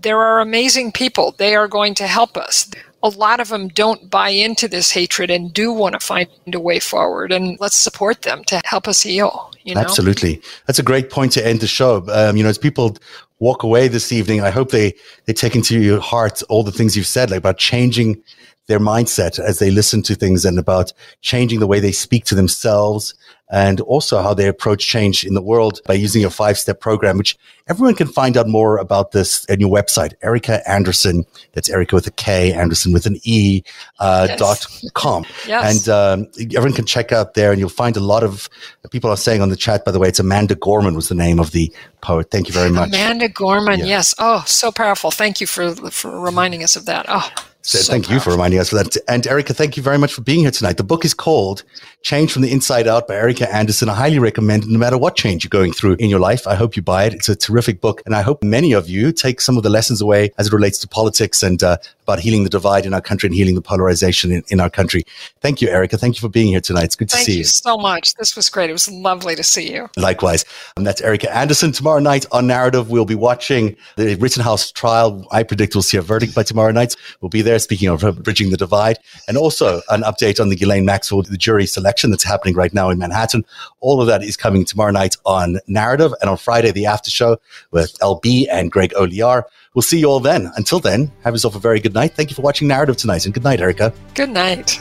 there 0.00 0.20
are 0.20 0.40
amazing 0.40 0.92
people. 0.92 1.34
They 1.38 1.54
are 1.54 1.68
going 1.68 1.94
to 1.96 2.06
help 2.06 2.36
us. 2.36 2.70
A 3.02 3.08
lot 3.08 3.40
of 3.40 3.48
them 3.48 3.68
don't 3.68 4.10
buy 4.10 4.30
into 4.30 4.66
this 4.66 4.90
hatred 4.90 5.30
and 5.30 5.52
do 5.52 5.72
want 5.72 5.94
to 5.94 6.00
find 6.00 6.28
a 6.52 6.60
way 6.60 6.80
forward. 6.80 7.32
And 7.32 7.56
let's 7.60 7.76
support 7.76 8.22
them 8.22 8.44
to 8.44 8.60
help 8.64 8.88
us 8.88 9.02
heal. 9.02 9.52
You 9.64 9.74
know? 9.74 9.80
Absolutely. 9.80 10.42
That's 10.66 10.78
a 10.78 10.82
great 10.82 11.10
point 11.10 11.32
to 11.32 11.46
end 11.46 11.60
the 11.60 11.66
show. 11.66 12.04
Um, 12.10 12.36
you 12.36 12.42
know, 12.42 12.48
as 12.48 12.58
people 12.58 12.96
walk 13.38 13.62
away 13.62 13.86
this 13.88 14.12
evening, 14.12 14.40
I 14.40 14.50
hope 14.50 14.70
they, 14.70 14.94
they 15.26 15.32
take 15.32 15.54
into 15.54 15.78
your 15.80 16.00
heart 16.00 16.42
all 16.48 16.62
the 16.62 16.72
things 16.72 16.96
you've 16.96 17.06
said, 17.06 17.30
like 17.30 17.38
about 17.38 17.58
changing 17.58 18.22
their 18.68 18.78
mindset 18.78 19.38
as 19.40 19.58
they 19.58 19.70
listen 19.70 20.02
to 20.02 20.14
things 20.14 20.44
and 20.44 20.58
about 20.58 20.92
changing 21.22 21.58
the 21.58 21.66
way 21.66 21.80
they 21.80 21.92
speak 21.92 22.24
to 22.26 22.34
themselves 22.34 23.14
and 23.50 23.80
also 23.80 24.20
how 24.20 24.34
they 24.34 24.46
approach 24.46 24.86
change 24.86 25.24
in 25.24 25.32
the 25.32 25.40
world 25.40 25.80
by 25.86 25.94
using 25.94 26.22
a 26.22 26.28
five 26.30 26.58
step 26.58 26.80
program, 26.80 27.16
which 27.16 27.36
everyone 27.66 27.94
can 27.94 28.06
find 28.06 28.36
out 28.36 28.46
more 28.46 28.76
about 28.76 29.12
this 29.12 29.48
at 29.48 29.58
your 29.58 29.70
website, 29.70 30.12
Erika 30.22 30.60
Andersen. 30.70 31.24
That's 31.52 31.70
Erika 31.70 31.94
with 31.94 32.06
a 32.06 32.10
K, 32.10 32.52
Andersen 32.52 32.92
with 32.92 33.06
an 33.06 33.18
E, 33.22 33.62
uh, 34.00 34.26
yes. 34.28 34.38
dot 34.38 34.66
com. 34.92 35.24
yes. 35.46 35.88
And 35.88 35.88
um, 35.88 36.30
everyone 36.54 36.74
can 36.74 36.84
check 36.84 37.10
out 37.10 37.34
there 37.34 37.50
and 37.50 37.58
you'll 37.58 37.70
find 37.70 37.96
a 37.96 38.00
lot 38.00 38.22
of 38.22 38.50
people 38.90 39.10
are 39.10 39.16
saying 39.16 39.40
on 39.40 39.48
the 39.48 39.56
chat, 39.56 39.82
by 39.84 39.92
the 39.92 39.98
way, 39.98 40.08
it's 40.08 40.20
Amanda 40.20 40.54
Gorman 40.54 40.94
was 40.94 41.08
the 41.08 41.14
name 41.14 41.40
of 41.40 41.52
the 41.52 41.72
poet. 42.02 42.30
Thank 42.30 42.48
you 42.48 42.54
very 42.54 42.70
much. 42.70 42.88
Amanda 42.88 43.30
Gorman. 43.30 43.80
Yeah. 43.80 43.86
Yes. 43.86 44.14
Oh, 44.18 44.44
so 44.46 44.70
powerful. 44.70 45.10
Thank 45.10 45.40
you 45.40 45.46
for, 45.46 45.74
for 45.90 46.20
reminding 46.20 46.62
us 46.62 46.76
of 46.76 46.84
that. 46.84 47.06
Oh, 47.08 47.30
so, 47.68 47.78
so 47.78 47.92
thank 47.92 48.04
powerful. 48.04 48.14
you 48.14 48.20
for 48.20 48.30
reminding 48.30 48.60
us 48.60 48.72
of 48.72 48.78
that. 48.78 48.96
And 49.08 49.26
Erika, 49.26 49.52
thank 49.52 49.76
you 49.76 49.82
very 49.82 49.98
much 49.98 50.14
for 50.14 50.22
being 50.22 50.40
here 50.40 50.50
tonight. 50.50 50.78
The 50.78 50.84
book 50.84 51.04
is 51.04 51.12
called 51.12 51.64
Change 52.00 52.32
from 52.32 52.40
the 52.40 52.50
Inside 52.50 52.88
Out 52.88 53.06
by 53.06 53.16
Erika 53.16 53.52
Andersen. 53.54 53.90
I 53.90 53.94
highly 53.94 54.18
recommend 54.18 54.64
it 54.64 54.70
no 54.70 54.78
matter 54.78 54.96
what 54.96 55.16
change 55.16 55.44
you're 55.44 55.50
going 55.50 55.74
through 55.74 55.96
in 55.98 56.08
your 56.08 56.18
life. 56.18 56.46
I 56.46 56.54
hope 56.54 56.76
you 56.76 56.82
buy 56.82 57.04
it. 57.04 57.12
It's 57.12 57.28
a 57.28 57.36
terrific 57.36 57.82
book. 57.82 58.02
And 58.06 58.14
I 58.14 58.22
hope 58.22 58.42
many 58.42 58.72
of 58.72 58.88
you 58.88 59.12
take 59.12 59.42
some 59.42 59.58
of 59.58 59.64
the 59.64 59.68
lessons 59.68 60.00
away 60.00 60.32
as 60.38 60.46
it 60.46 60.52
relates 60.54 60.78
to 60.78 60.88
politics 60.88 61.42
and 61.42 61.62
uh, 61.62 61.76
about 62.04 62.20
healing 62.20 62.44
the 62.44 62.48
divide 62.48 62.86
in 62.86 62.94
our 62.94 63.02
country 63.02 63.26
and 63.26 63.36
healing 63.36 63.54
the 63.54 63.60
polarization 63.60 64.32
in, 64.32 64.42
in 64.48 64.60
our 64.60 64.70
country. 64.70 65.04
Thank 65.42 65.60
you, 65.60 65.68
Erika. 65.68 65.98
Thank 65.98 66.16
you 66.16 66.22
for 66.22 66.30
being 66.30 66.48
here 66.48 66.62
tonight. 66.62 66.84
It's 66.84 66.96
good 66.96 67.10
to 67.10 67.16
thank 67.16 67.26
see 67.26 67.32
you. 67.32 67.38
you 67.40 67.44
so 67.44 67.76
much. 67.76 68.14
This 68.14 68.34
was 68.34 68.48
great. 68.48 68.70
It 68.70 68.72
was 68.72 68.90
lovely 68.90 69.36
to 69.36 69.42
see 69.42 69.70
you. 69.70 69.90
Likewise. 69.98 70.46
And 70.78 70.86
that's 70.86 71.02
Erika 71.02 71.34
Andersen. 71.36 71.72
Tomorrow 71.72 72.00
night 72.00 72.24
on 72.32 72.46
Narativ, 72.46 72.88
we'll 72.88 73.04
be 73.04 73.14
watching 73.14 73.76
the 73.96 74.14
Rittenhouse 74.14 74.72
trial. 74.72 75.26
I 75.30 75.42
predict 75.42 75.74
we'll 75.74 75.82
see 75.82 75.98
a 75.98 76.02
verdict 76.02 76.34
by 76.34 76.44
tomorrow 76.44 76.72
night. 76.72 76.96
We'll 77.20 77.28
be 77.28 77.42
there. 77.42 77.57
Speaking 77.58 77.88
of 77.88 78.22
bridging 78.22 78.50
the 78.50 78.56
divide, 78.56 78.98
and 79.26 79.36
also 79.36 79.82
an 79.90 80.02
update 80.02 80.40
on 80.40 80.48
the 80.48 80.56
Ghislaine 80.56 80.84
Maxwell 80.84 81.22
the 81.22 81.36
jury 81.36 81.66
selection 81.66 82.10
that's 82.10 82.24
happening 82.24 82.54
right 82.54 82.72
now 82.72 82.90
in 82.90 82.98
Manhattan. 82.98 83.44
All 83.80 84.00
of 84.00 84.06
that 84.06 84.22
is 84.22 84.36
coming 84.36 84.64
tomorrow 84.64 84.90
night 84.90 85.16
on 85.24 85.58
Narativ, 85.68 86.14
and 86.20 86.30
on 86.30 86.36
Friday 86.36 86.70
the 86.70 86.86
after 86.86 87.10
show 87.10 87.38
with 87.70 87.98
LB 88.00 88.46
and 88.50 88.70
Greg 88.70 88.92
Olear. 88.92 89.44
We'll 89.74 89.82
see 89.82 90.00
you 90.00 90.06
all 90.06 90.20
then. 90.20 90.50
Until 90.56 90.80
then, 90.80 91.12
have 91.24 91.34
yourself 91.34 91.54
a 91.54 91.60
very 91.60 91.80
good 91.80 91.94
night. 91.94 92.14
Thank 92.14 92.30
you 92.30 92.34
for 92.34 92.42
watching 92.42 92.68
Narativ 92.68 92.96
tonight, 92.96 93.24
and 93.24 93.34
good 93.34 93.44
night, 93.44 93.60
Erika. 93.60 93.92
Good 94.14 94.30
night. 94.30 94.80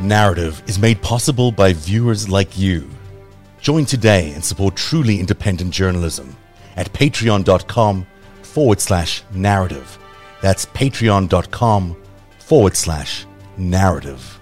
Narativ 0.00 0.66
is 0.68 0.78
made 0.78 1.02
possible 1.02 1.50
by 1.52 1.72
viewers 1.72 2.28
like 2.28 2.56
you. 2.56 2.88
Join 3.60 3.84
today 3.84 4.32
and 4.32 4.44
support 4.44 4.76
truly 4.76 5.18
independent 5.18 5.72
journalism 5.72 6.36
at 6.76 6.92
patreon.com 6.92 8.06
forward 8.48 8.80
slash 8.80 9.22
narativ. 9.34 9.98
That's 10.40 10.66
patreon.com 10.66 11.96
forward 12.38 12.76
slash 12.76 13.26
narativ. 13.58 14.37